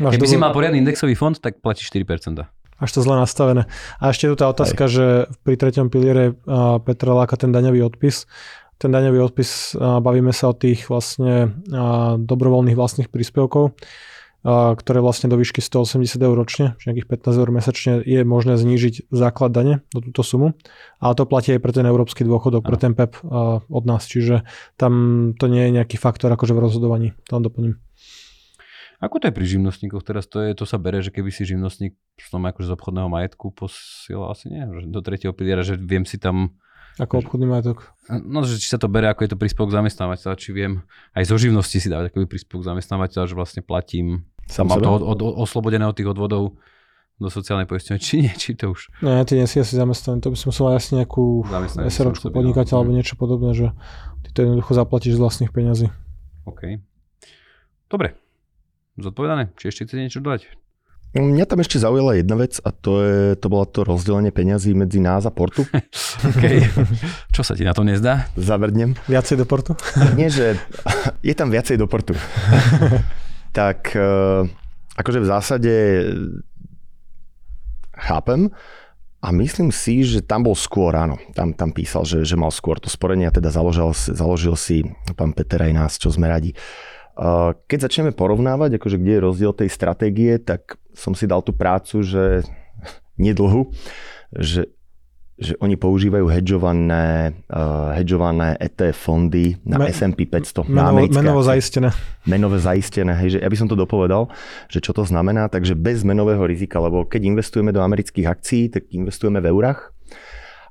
Máš 0.00 0.16
Keby 0.16 0.24
si 0.28 0.36
mal 0.40 0.52
poriadny 0.56 0.80
indexový 0.80 1.12
fond, 1.16 1.36
tak 1.36 1.60
platíš 1.60 1.92
4%. 1.92 2.44
Až 2.78 2.90
to 2.94 3.02
zle 3.02 3.18
nastavené. 3.18 3.66
A 3.98 4.14
ešte 4.14 4.30
tu 4.30 4.38
tá 4.38 4.46
otázka, 4.46 4.86
že 4.86 5.26
pri 5.42 5.58
treťom 5.58 5.90
piliere 5.90 6.38
Petra 6.86 7.10
láka 7.10 7.34
ten 7.34 7.50
daňový 7.50 7.82
odpis. 7.82 8.30
Ten 8.78 8.94
daňový 8.94 9.18
odpis, 9.18 9.74
bavíme 9.74 10.30
sa 10.30 10.50
o 10.50 10.54
tých 10.54 10.86
vlastne 10.86 11.58
dobrovoľných 12.22 12.78
vlastných 12.78 13.10
príspevkov, 13.10 13.74
ktoré 14.46 14.98
vlastne 15.02 15.26
do 15.26 15.34
výšky 15.34 15.58
180 15.58 16.14
eur 16.22 16.38
ročne, 16.38 16.78
čiže 16.78 16.94
nejakých 16.94 17.10
15 17.10 17.42
eur 17.42 17.50
mesačne 17.50 17.92
je 18.06 18.22
možné 18.22 18.54
znížiť 18.54 19.10
základ 19.10 19.50
dane 19.50 19.82
do 19.90 19.98
túto 19.98 20.22
sumu. 20.22 20.54
Ale 21.02 21.18
to 21.18 21.26
platí 21.26 21.58
aj 21.58 21.58
pre 21.58 21.74
ten 21.74 21.82
európsky 21.90 22.22
dôchodok, 22.22 22.62
pre 22.62 22.78
ten 22.78 22.94
PEP 22.94 23.18
a, 23.26 23.58
od 23.66 23.84
nás. 23.90 24.06
Čiže 24.06 24.46
tam 24.78 25.34
to 25.34 25.50
nie 25.50 25.66
je 25.66 25.82
nejaký 25.82 25.98
faktor 25.98 26.30
akože 26.30 26.54
v 26.54 26.62
rozhodovaní. 26.62 27.08
To 27.26 27.42
len 27.42 27.42
doplním. 27.42 27.74
Ako 28.98 29.22
to 29.22 29.30
je 29.30 29.34
pri 29.34 29.46
živnostníkoch 29.46 30.02
teraz? 30.02 30.26
To, 30.34 30.42
je, 30.42 30.58
to 30.58 30.66
sa 30.66 30.74
bere, 30.74 30.98
že 30.98 31.14
keby 31.14 31.30
si 31.30 31.46
živnostník 31.46 31.94
z 32.18 32.28
tom 32.34 32.42
akože 32.42 32.66
z 32.66 32.74
obchodného 32.74 33.06
majetku 33.06 33.54
posielal 33.54 34.34
asi 34.34 34.50
nie, 34.50 34.66
že 34.66 34.90
do 34.90 34.98
tretieho 34.98 35.30
piliera, 35.30 35.62
že 35.62 35.78
viem 35.78 36.02
si 36.02 36.18
tam 36.18 36.58
Ako 36.98 37.22
obchodný 37.22 37.46
majetok. 37.46 37.94
No, 38.10 38.42
že 38.42 38.58
či 38.58 38.66
sa 38.66 38.74
to 38.74 38.90
bere, 38.90 39.06
ako 39.06 39.22
je 39.22 39.30
to 39.30 39.38
príspevok 39.38 39.70
zamestnávateľa, 39.70 40.34
či 40.34 40.50
viem 40.50 40.82
aj 41.14 41.30
zo 41.30 41.38
živnosti 41.38 41.78
si 41.78 41.86
dávať 41.86 42.10
takový 42.10 42.26
príspevok 42.26 42.66
zamestnávateľa, 42.66 43.30
že 43.30 43.38
vlastne 43.38 43.62
platím, 43.62 44.26
Sám 44.50 44.66
mám 44.66 44.82
to 44.82 44.90
od, 44.90 45.02
od, 45.06 45.18
oslobodené 45.46 45.86
od 45.86 45.94
tých 45.94 46.10
odvodov 46.10 46.58
do 47.18 47.28
sociálnej 47.30 47.70
poistenia, 47.70 48.02
či 48.02 48.26
nie, 48.26 48.32
či 48.34 48.54
to 48.58 48.74
už. 48.74 48.90
Nie, 49.02 49.22
ty 49.26 49.38
nie 49.38 49.46
si 49.46 49.58
asi 49.58 49.74
zamestnaný. 49.74 50.22
To 50.22 50.30
by 50.34 50.36
som 50.38 50.54
musel 50.54 50.64
mať 50.70 50.74
asi 50.78 50.90
nejakú 50.98 51.24
SROčku 51.86 52.30
som 52.30 52.30
sebe, 52.30 52.38
podnikateľ 52.38 52.74
no. 52.74 52.78
alebo 52.82 52.92
niečo 52.94 53.14
podobné, 53.18 53.50
že 53.54 53.74
ty 54.22 54.28
to 54.34 54.38
jednoducho 54.46 54.74
zaplatíš 54.74 55.18
z 55.18 55.22
vlastných 55.22 55.50
peňazí. 55.50 55.86
OK. 56.46 56.82
Dobre. 57.90 58.27
Zodpovedané? 58.98 59.54
Či 59.54 59.70
ešte 59.70 59.82
chcete 59.86 60.02
niečo 60.02 60.20
dodať? 60.20 60.50
Mňa 61.16 61.48
tam 61.48 61.64
ešte 61.64 61.80
zaujala 61.80 62.20
jedna 62.20 62.36
vec 62.36 62.60
a 62.60 62.68
to, 62.68 63.00
je, 63.00 63.18
to 63.40 63.48
bola 63.48 63.64
to 63.64 63.80
rozdelenie 63.80 64.28
peňazí 64.28 64.76
medzi 64.76 65.00
nás 65.00 65.24
a 65.24 65.32
Portu. 65.32 65.64
OK. 66.28 66.44
Čo 67.34 67.40
sa 67.40 67.56
ti 67.56 67.64
na 67.64 67.72
to 67.72 67.80
nezdá? 67.80 68.28
Zavrdnem. 68.36 68.92
Viacej 69.08 69.40
do 69.40 69.48
portu? 69.48 69.72
Nie, 70.20 70.28
že 70.28 70.60
je 71.24 71.32
tam 71.32 71.48
viacej 71.48 71.80
do 71.80 71.88
Portu. 71.88 72.12
tak 73.56 73.96
eh, 73.96 74.44
akože 75.00 75.18
v 75.24 75.30
zásade 75.30 75.74
chápem 77.96 78.52
a 79.24 79.32
myslím 79.32 79.72
si, 79.72 80.04
že 80.04 80.22
tam 80.22 80.46
bol 80.46 80.54
skôr, 80.54 80.94
áno. 80.94 81.18
Tam, 81.34 81.50
tam 81.56 81.74
písal, 81.74 82.04
že, 82.06 82.22
že 82.22 82.38
mal 82.38 82.54
skôr 82.54 82.78
to 82.78 82.86
sporenie 82.86 83.26
a 83.26 83.34
teda 83.34 83.50
založil, 83.50 83.90
si- 83.90 84.14
založil 84.14 84.54
si 84.54 84.84
pán 85.16 85.32
Peter 85.34 85.58
aj 85.58 85.72
nás, 85.72 85.92
čo 85.98 86.12
sme 86.12 86.28
radi. 86.28 86.52
Eh, 86.52 86.58
Keď 87.66 87.78
začneme 87.90 88.14
porovnávať, 88.14 88.78
akože 88.78 88.96
kde 89.02 89.12
je 89.18 89.24
rozdiel 89.26 89.50
tej 89.50 89.70
stratégie, 89.74 90.38
tak 90.38 90.78
som 90.94 91.18
si 91.18 91.26
dal 91.26 91.42
tú 91.42 91.50
prácu, 91.50 92.06
že 92.06 92.46
nedlhu, 93.18 93.74
že, 94.38 94.70
že 95.34 95.58
oni 95.58 95.74
používajú 95.74 96.30
hedžované, 96.30 97.34
uh, 97.50 97.90
hedžované 97.98 98.54
ETF 98.62 98.94
fondy 98.94 99.58
na 99.66 99.82
Me- 99.82 99.90
S&P 99.90 100.30
500. 100.30 100.70
na 100.70 100.70
Menovo, 100.70 100.90
americké 100.94 101.18
menovo 101.18 101.40
zaistené. 101.42 101.88
menové 102.22 102.58
zaistené, 102.62 103.12
hej, 103.18 103.28
že 103.34 103.38
ja 103.42 103.50
by 103.50 103.56
som 103.58 103.66
to 103.66 103.74
dopovedal, 103.74 104.30
že 104.70 104.78
čo 104.78 104.94
to 104.94 105.02
znamená, 105.02 105.50
takže 105.50 105.74
bez 105.74 106.06
menového 106.06 106.46
rizika, 106.46 106.78
lebo 106.78 107.02
keď 107.02 107.34
investujeme 107.34 107.74
do 107.74 107.82
amerických 107.82 108.30
akcií, 108.30 108.70
tak 108.70 108.86
investujeme 108.94 109.42
v 109.42 109.50
eurách, 109.50 109.90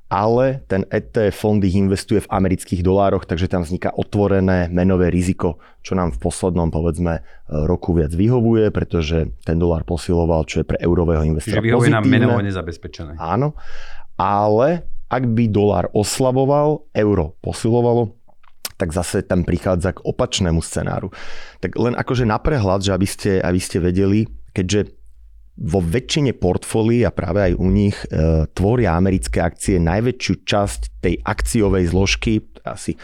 ale 0.08 0.64
ten 0.64 0.88
ETF 0.88 1.36
fond 1.36 1.60
ich 1.60 1.76
investuje 1.76 2.24
v 2.24 2.32
amerických 2.32 2.80
dolároch, 2.80 3.28
takže 3.28 3.44
tam 3.44 3.68
vzniká 3.68 3.92
otvorené 3.92 4.72
menové 4.72 5.12
riziko, 5.12 5.60
čo 5.84 5.92
nám 5.92 6.16
v 6.16 6.18
poslednom, 6.24 6.72
povedzme, 6.72 7.20
roku 7.48 7.92
viac 7.92 8.16
vyhovuje, 8.16 8.72
pretože 8.72 9.28
ten 9.44 9.60
dolár 9.60 9.84
posiloval, 9.84 10.48
čo 10.48 10.64
je 10.64 10.66
pre 10.66 10.80
eurového 10.80 11.20
investora 11.28 11.60
Čiže 11.60 11.68
vyhovuje 11.68 11.92
nám 11.92 12.08
pozitívne. 12.08 12.24
menovo 12.24 12.40
nezabezpečené. 12.40 13.12
Áno, 13.20 13.52
ale 14.16 14.88
ak 15.12 15.24
by 15.28 15.44
dolár 15.52 15.92
oslaboval, 15.92 16.88
euro 16.96 17.36
posilovalo, 17.44 18.16
tak 18.80 18.94
zase 18.94 19.26
tam 19.26 19.44
prichádza 19.44 19.92
k 19.92 20.04
opačnému 20.06 20.62
scenáru. 20.64 21.12
Tak 21.60 21.76
len 21.76 21.98
akože 21.98 22.24
na 22.24 22.38
prehľad, 22.40 22.80
že 22.80 22.94
aby 22.94 23.08
ste, 23.08 23.42
aby 23.42 23.60
ste 23.60 23.82
vedeli, 23.82 24.30
keďže 24.56 24.97
vo 25.58 25.82
väčšine 25.82 26.38
portfólií 26.38 27.02
a 27.02 27.10
práve 27.10 27.50
aj 27.50 27.52
u 27.58 27.66
nich 27.66 27.98
e, 28.06 28.46
tvoria 28.54 28.94
americké 28.94 29.42
akcie 29.42 29.82
najväčšiu 29.82 30.34
časť 30.46 31.02
tej 31.02 31.18
akciovej 31.26 31.90
zložky, 31.90 32.46
asi 32.62 32.94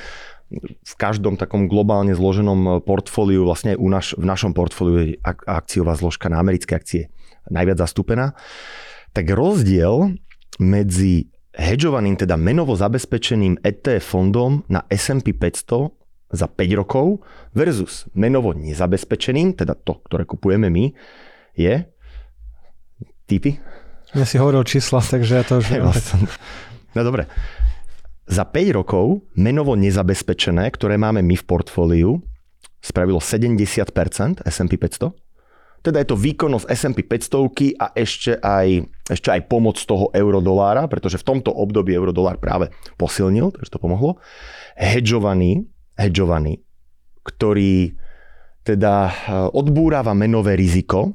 v 0.63 0.95
každom 0.95 1.35
takom 1.35 1.67
globálne 1.67 2.15
zloženom 2.15 2.87
portfóliu, 2.87 3.43
vlastne 3.43 3.75
u 3.75 3.91
naš, 3.91 4.15
v 4.15 4.23
našom 4.23 4.55
portfóliu 4.55 4.97
je 5.03 5.07
ak- 5.19 5.43
akciová 5.51 5.99
zložka 5.99 6.31
na 6.31 6.39
americké 6.39 6.79
akcie 6.79 7.11
najviac 7.51 7.83
zastúpená. 7.83 8.39
Tak 9.11 9.27
rozdiel 9.35 10.15
medzi 10.63 11.35
hedžovaným, 11.55 12.19
teda 12.19 12.39
menovo 12.39 12.75
zabezpečeným 12.75 13.63
ETF 13.63 14.15
fondom 14.15 14.63
na 14.71 14.87
S&P 14.91 15.35
500 15.35 15.91
za 16.35 16.47
5 16.51 16.81
rokov 16.81 17.23
versus 17.55 18.11
menovo 18.15 18.55
nezabezpečeným, 18.55 19.55
teda 19.55 19.79
to, 19.79 20.03
ktoré 20.03 20.27
kupujeme 20.27 20.67
my, 20.67 20.91
je 21.55 21.94
typy? 23.35 23.59
Ja 24.15 24.23
si 24.23 24.39
hovoril 24.39 24.63
čísla, 24.63 25.03
takže 25.03 25.43
ja 25.43 25.45
to 25.45 25.59
už 25.59 25.67
viem. 25.75 25.91
No 26.95 27.01
dobre. 27.03 27.27
Za 28.25 28.47
5 28.49 28.79
rokov 28.79 29.27
menovo 29.37 29.77
nezabezpečené, 29.77 30.71
ktoré 30.73 30.97
máme 30.97 31.21
my 31.21 31.37
v 31.37 31.45
portfóliu, 31.45 32.23
spravilo 32.81 33.21
70% 33.21 34.47
S&P 34.47 34.73
500. 34.81 35.13
Teda 35.85 36.01
je 36.01 36.09
to 36.09 36.17
výkonnosť 36.17 36.65
S&P 36.65 37.05
500 37.05 37.77
a 37.77 37.93
ešte 37.93 38.41
aj, 38.41 38.89
ešte 39.13 39.29
aj 39.29 39.41
pomoc 39.53 39.77
toho 39.77 40.09
eurodolára, 40.17 40.89
pretože 40.89 41.21
v 41.21 41.29
tomto 41.29 41.53
období 41.53 41.93
eurodolár 41.93 42.41
práve 42.41 42.73
posilnil, 42.97 43.53
takže 43.53 43.77
to 43.77 43.83
pomohlo. 43.83 44.17
Hedžovaný, 44.81 45.69
hedžovaný, 46.01 46.65
ktorý 47.21 47.93
teda 48.65 48.95
eh, 49.05 49.13
odbúrava 49.53 50.17
menové 50.17 50.57
riziko, 50.57 51.13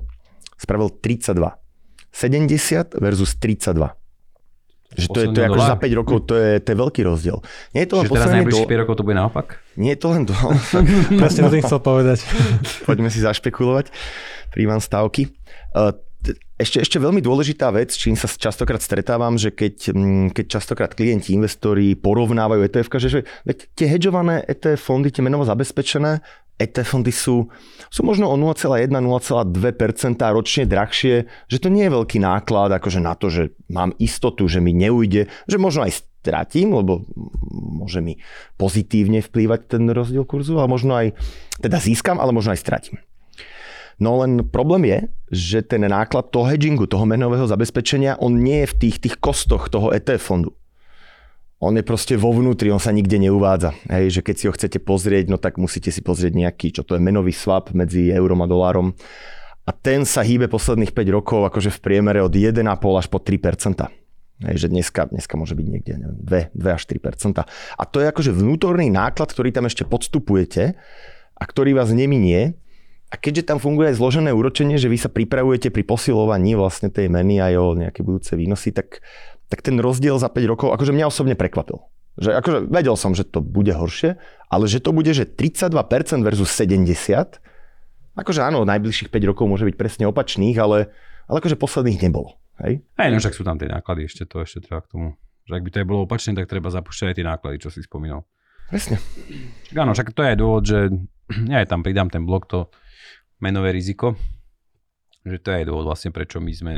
spravil 0.54 0.94
32. 1.02 1.34
70 2.12 2.98
versus 2.98 3.36
32. 3.38 4.00
Že 4.90 5.08
to 5.14 5.20
je, 5.22 5.28
to 5.30 5.40
je 5.40 5.46
ako 5.46 5.62
za 5.62 5.78
5 5.78 6.00
rokov, 6.02 6.18
to 6.26 6.34
je, 6.34 6.52
to 6.66 6.68
je 6.74 6.78
veľký 6.82 7.02
rozdiel. 7.06 7.38
Nie 7.78 7.86
je 7.86 7.90
to 7.94 7.96
len 8.02 8.06
Čiže 8.10 8.16
teraz 8.18 8.30
najbližších 8.34 8.66
do... 8.66 8.74
5 8.74 8.82
rokov 8.82 8.94
to 8.98 9.04
bude 9.06 9.18
naopak? 9.22 9.46
Nie 9.78 9.94
je 9.94 10.00
to 10.02 10.08
len 10.10 10.24
to. 10.30 10.34
Presne 11.14 11.42
to 11.46 11.52
tým 11.54 11.62
chcel 11.62 11.80
povedať. 11.80 12.26
Poďme 12.90 13.14
si 13.14 13.22
zašpekulovať. 13.22 13.94
Príjmam 14.50 14.82
stavky. 14.82 15.30
Uh, 15.78 15.94
ešte, 16.60 16.84
ešte 16.84 16.98
veľmi 17.00 17.24
dôležitá 17.24 17.72
vec, 17.72 17.96
čím 17.96 18.18
sa 18.20 18.28
častokrát 18.28 18.84
stretávam, 18.84 19.40
že 19.40 19.56
keď, 19.56 19.96
mm, 19.96 20.28
keď 20.36 20.46
častokrát 20.60 20.92
klienti, 20.92 21.32
investori 21.32 21.96
porovnávajú 21.96 22.60
ETF, 22.68 23.00
že, 23.00 23.10
že 23.14 23.20
veď 23.48 23.58
tie 23.78 23.88
hedžované 23.88 24.44
ETF 24.44 24.82
fondy, 24.84 25.14
tie 25.14 25.24
menovo 25.24 25.48
zabezpečené, 25.48 26.20
ETF 26.60 27.00
fondy 27.00 27.16
sú, 27.16 27.48
sú 27.88 28.02
možno 28.04 28.28
o 28.28 28.36
0,1-0,2% 28.36 28.92
ročne 30.36 30.68
drahšie, 30.68 31.16
že 31.48 31.58
to 31.58 31.72
nie 31.72 31.88
je 31.88 31.96
veľký 31.96 32.20
náklad 32.20 32.76
akože 32.76 33.00
na 33.00 33.16
to, 33.16 33.32
že 33.32 33.56
mám 33.72 33.96
istotu, 33.96 34.44
že 34.52 34.60
mi 34.60 34.76
neujde, 34.76 35.32
že 35.48 35.58
možno 35.58 35.88
aj 35.88 36.04
stratím, 36.20 36.76
lebo 36.76 37.08
môže 37.80 38.04
mi 38.04 38.20
pozitívne 38.60 39.24
vplývať 39.24 39.72
ten 39.72 39.88
rozdiel 39.88 40.28
kurzu, 40.28 40.60
ale 40.60 40.68
možno 40.68 41.00
aj, 41.00 41.16
teda 41.64 41.80
získam, 41.80 42.20
ale 42.20 42.36
možno 42.36 42.52
aj 42.52 42.60
stratím. 42.60 43.00
No 44.00 44.20
len 44.20 44.44
problém 44.44 44.84
je, 44.88 45.00
že 45.32 45.60
ten 45.64 45.84
náklad 45.88 46.32
toho 46.32 46.48
hedgingu, 46.48 46.88
toho 46.92 47.08
menového 47.08 47.48
zabezpečenia, 47.48 48.20
on 48.20 48.36
nie 48.36 48.64
je 48.64 48.72
v 48.72 48.78
tých, 48.84 48.96
tých 49.00 49.16
kostoch 49.20 49.72
toho 49.72 49.96
ETF 49.96 50.24
fondu 50.24 50.59
on 51.60 51.76
je 51.76 51.84
proste 51.84 52.16
vo 52.16 52.32
vnútri, 52.32 52.72
on 52.72 52.80
sa 52.80 52.96
nikde 52.96 53.20
neuvádza. 53.20 53.76
Hej, 53.92 54.20
že 54.20 54.22
keď 54.24 54.36
si 54.36 54.46
ho 54.48 54.56
chcete 54.56 54.80
pozrieť, 54.80 55.28
no 55.28 55.36
tak 55.36 55.60
musíte 55.60 55.92
si 55.92 56.00
pozrieť 56.00 56.34
nejaký, 56.40 56.72
čo 56.72 56.88
to 56.88 56.96
je 56.96 57.04
menový 57.04 57.36
swap 57.36 57.76
medzi 57.76 58.16
eurom 58.16 58.40
a 58.40 58.48
dolárom. 58.48 58.96
A 59.68 59.72
ten 59.76 60.08
sa 60.08 60.24
hýbe 60.24 60.48
posledných 60.48 60.96
5 60.96 61.16
rokov 61.20 61.46
akože 61.52 61.70
v 61.76 61.80
priemere 61.84 62.24
od 62.24 62.32
1,5 62.32 62.64
až 62.96 63.08
po 63.12 63.20
3 63.20 64.00
Hej, 64.40 64.56
že 64.56 64.68
dneska, 64.72 65.12
dneska 65.12 65.36
môže 65.36 65.52
byť 65.52 65.68
niekde 65.68 66.00
neviem, 66.00 66.20
2, 66.24 66.56
2 66.56 66.78
až 66.80 66.84
3% 66.88 67.44
A 67.76 67.84
to 67.84 68.00
je 68.00 68.08
akože 68.08 68.32
vnútorný 68.32 68.88
náklad, 68.88 69.36
ktorý 69.36 69.52
tam 69.52 69.68
ešte 69.68 69.84
podstupujete 69.84 70.80
a 71.36 71.44
ktorý 71.44 71.76
vás 71.76 71.92
neminie. 71.92 72.56
A 73.12 73.20
keďže 73.20 73.52
tam 73.52 73.60
funguje 73.60 73.92
aj 73.92 74.00
zložené 74.00 74.32
úročenie, 74.32 74.80
že 74.80 74.88
vy 74.88 74.96
sa 74.96 75.12
pripravujete 75.12 75.76
pri 75.76 75.84
posilovaní 75.84 76.56
vlastne 76.56 76.88
tej 76.88 77.12
meny 77.12 77.42
aj 77.42 77.54
o 77.58 77.68
nejaké 77.76 78.00
budúce 78.06 78.38
výnosy, 78.38 78.72
tak 78.72 79.04
tak 79.50 79.66
ten 79.66 79.82
rozdiel 79.82 80.16
za 80.22 80.30
5 80.30 80.46
rokov, 80.46 80.68
akože 80.78 80.94
mňa 80.94 81.10
osobne 81.10 81.34
prekvapil. 81.34 81.82
Že 82.22 82.30
akože 82.38 82.58
vedel 82.70 82.96
som, 82.96 83.18
že 83.18 83.26
to 83.26 83.42
bude 83.42 83.74
horšie, 83.74 84.22
ale 84.48 84.66
že 84.70 84.78
to 84.80 84.94
bude, 84.94 85.10
že 85.10 85.26
32% 85.26 85.74
versus 86.22 86.50
70, 86.54 87.42
akože 88.14 88.42
áno, 88.46 88.64
najbližších 88.64 89.10
5 89.10 89.30
rokov 89.34 89.46
môže 89.50 89.66
byť 89.66 89.76
presne 89.76 90.06
opačných, 90.06 90.56
ale, 90.62 90.94
ale 91.26 91.36
akože 91.42 91.58
posledných 91.58 92.00
nebolo. 92.06 92.38
Hej? 92.62 92.86
Hej, 93.00 93.10
no 93.10 93.18
však 93.18 93.36
sú 93.36 93.44
tam 93.48 93.58
tie 93.58 93.72
náklady, 93.72 94.06
ešte 94.06 94.28
to 94.30 94.44
ešte 94.44 94.70
treba 94.70 94.86
k 94.86 94.92
tomu. 94.92 95.08
Že 95.50 95.54
ak 95.58 95.64
by 95.66 95.70
to 95.72 95.80
aj 95.82 95.88
bolo 95.88 96.00
opačné, 96.06 96.32
tak 96.38 96.52
treba 96.52 96.70
zapúšťať 96.70 97.08
aj 97.10 97.16
tie 97.18 97.26
náklady, 97.26 97.58
čo 97.58 97.70
si 97.74 97.82
spomínal. 97.82 98.28
Presne. 98.70 99.02
Áno, 99.74 99.98
však 99.98 100.14
to 100.14 100.22
je 100.22 100.32
aj 100.36 100.38
dôvod, 100.38 100.64
že 100.68 100.80
ja 101.52 101.66
aj 101.66 101.74
tam 101.74 101.82
pridám 101.82 102.12
ten 102.12 102.28
blok, 102.28 102.46
to 102.46 102.70
menové 103.42 103.74
riziko, 103.74 104.14
že 105.24 105.40
to 105.40 105.56
je 105.56 105.64
aj 105.64 105.66
dôvod 105.72 105.88
vlastne, 105.88 106.12
prečo 106.12 106.44
my 106.44 106.52
sme 106.54 106.74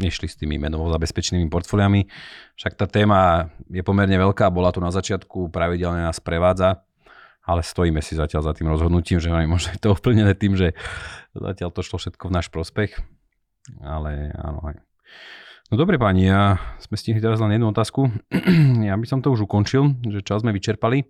nešli 0.00 0.26
s 0.26 0.40
tými 0.40 0.56
menovo 0.56 0.88
zabezpečenými 0.88 1.52
portfóliami. 1.52 2.08
Však 2.56 2.72
tá 2.74 2.88
téma 2.88 3.52
je 3.68 3.84
pomerne 3.84 4.16
veľká, 4.16 4.48
bola 4.48 4.72
tu 4.72 4.80
na 4.80 4.88
začiatku, 4.88 5.52
pravidelne 5.52 6.08
nás 6.08 6.18
prevádza, 6.18 6.82
ale 7.44 7.60
stojíme 7.60 8.00
si 8.00 8.16
zatiaľ 8.16 8.50
za 8.50 8.52
tým 8.56 8.72
rozhodnutím, 8.72 9.20
že 9.20 9.28
možno 9.30 9.76
je 9.76 9.80
to 9.80 9.92
ovplnené 9.92 10.32
tým, 10.32 10.56
že 10.56 10.72
zatiaľ 11.36 11.70
to 11.70 11.84
šlo 11.84 12.00
všetko 12.00 12.32
v 12.32 12.34
náš 12.34 12.48
prospech. 12.48 12.96
Ale 13.84 14.32
áno, 14.34 14.64
aj. 14.64 14.80
No 15.70 15.78
dobre 15.78 16.02
páni, 16.02 16.26
ja 16.26 16.58
sme 16.82 16.98
stihli 16.98 17.22
teraz 17.22 17.38
len 17.38 17.54
jednu 17.54 17.70
otázku. 17.70 18.10
ja 18.88 18.98
by 18.98 19.06
som 19.06 19.22
to 19.22 19.30
už 19.30 19.46
ukončil, 19.46 19.94
že 20.02 20.26
čas 20.26 20.42
sme 20.42 20.50
vyčerpali. 20.50 21.06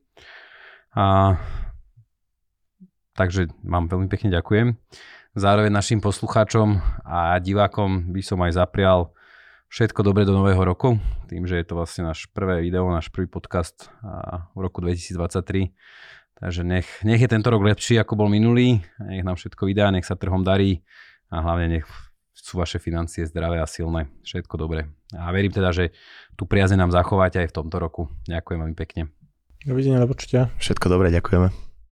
A 0.93 1.39
takže 3.17 3.49
vám 3.65 3.89
veľmi 3.89 4.13
pekne 4.13 4.29
ďakujem. 4.29 4.77
Zároveň 5.31 5.71
našim 5.71 6.03
poslucháčom 6.03 6.83
a 7.07 7.39
divákom 7.39 8.11
by 8.11 8.19
som 8.19 8.43
aj 8.43 8.59
zaprial 8.59 9.15
všetko 9.71 10.03
dobre 10.03 10.27
do 10.27 10.35
nového 10.35 10.59
roku, 10.67 10.99
tým, 11.31 11.47
že 11.47 11.63
je 11.63 11.71
to 11.71 11.79
vlastne 11.79 12.03
náš 12.03 12.27
prvé 12.35 12.59
video, 12.59 12.91
náš 12.91 13.15
prvý 13.15 13.31
podcast 13.31 13.95
v 14.03 14.59
roku 14.59 14.83
2023. 14.83 15.71
Takže 16.35 16.67
nech, 16.67 16.89
nech 17.07 17.23
je 17.23 17.31
tento 17.31 17.47
rok 17.47 17.63
lepší, 17.63 18.03
ako 18.03 18.19
bol 18.19 18.27
minulý, 18.27 18.83
nech 18.99 19.23
nám 19.23 19.39
všetko 19.39 19.71
vydá, 19.71 19.95
nech 19.95 20.03
sa 20.03 20.19
trhom 20.19 20.43
darí 20.43 20.83
a 21.31 21.39
hlavne 21.47 21.79
nech 21.79 21.87
sú 22.35 22.59
vaše 22.59 22.83
financie 22.83 23.23
zdravé 23.23 23.63
a 23.63 23.71
silné. 23.71 24.11
Všetko 24.27 24.59
dobre. 24.59 24.91
A 25.15 25.31
verím 25.31 25.55
teda, 25.55 25.71
že 25.71 25.95
tu 26.35 26.43
priaze 26.43 26.75
nám 26.75 26.91
zachovať 26.91 27.47
aj 27.47 27.55
v 27.55 27.55
tomto 27.55 27.79
roku. 27.79 28.11
Ďakujem 28.27 28.59
veľmi 28.67 28.75
pekne. 28.75 29.15
Dovidenia, 29.63 30.03
do 30.03 30.11
počutia. 30.11 30.51
Všetko 30.59 30.91
dobre, 30.91 31.15
ďakujeme. 31.15 31.70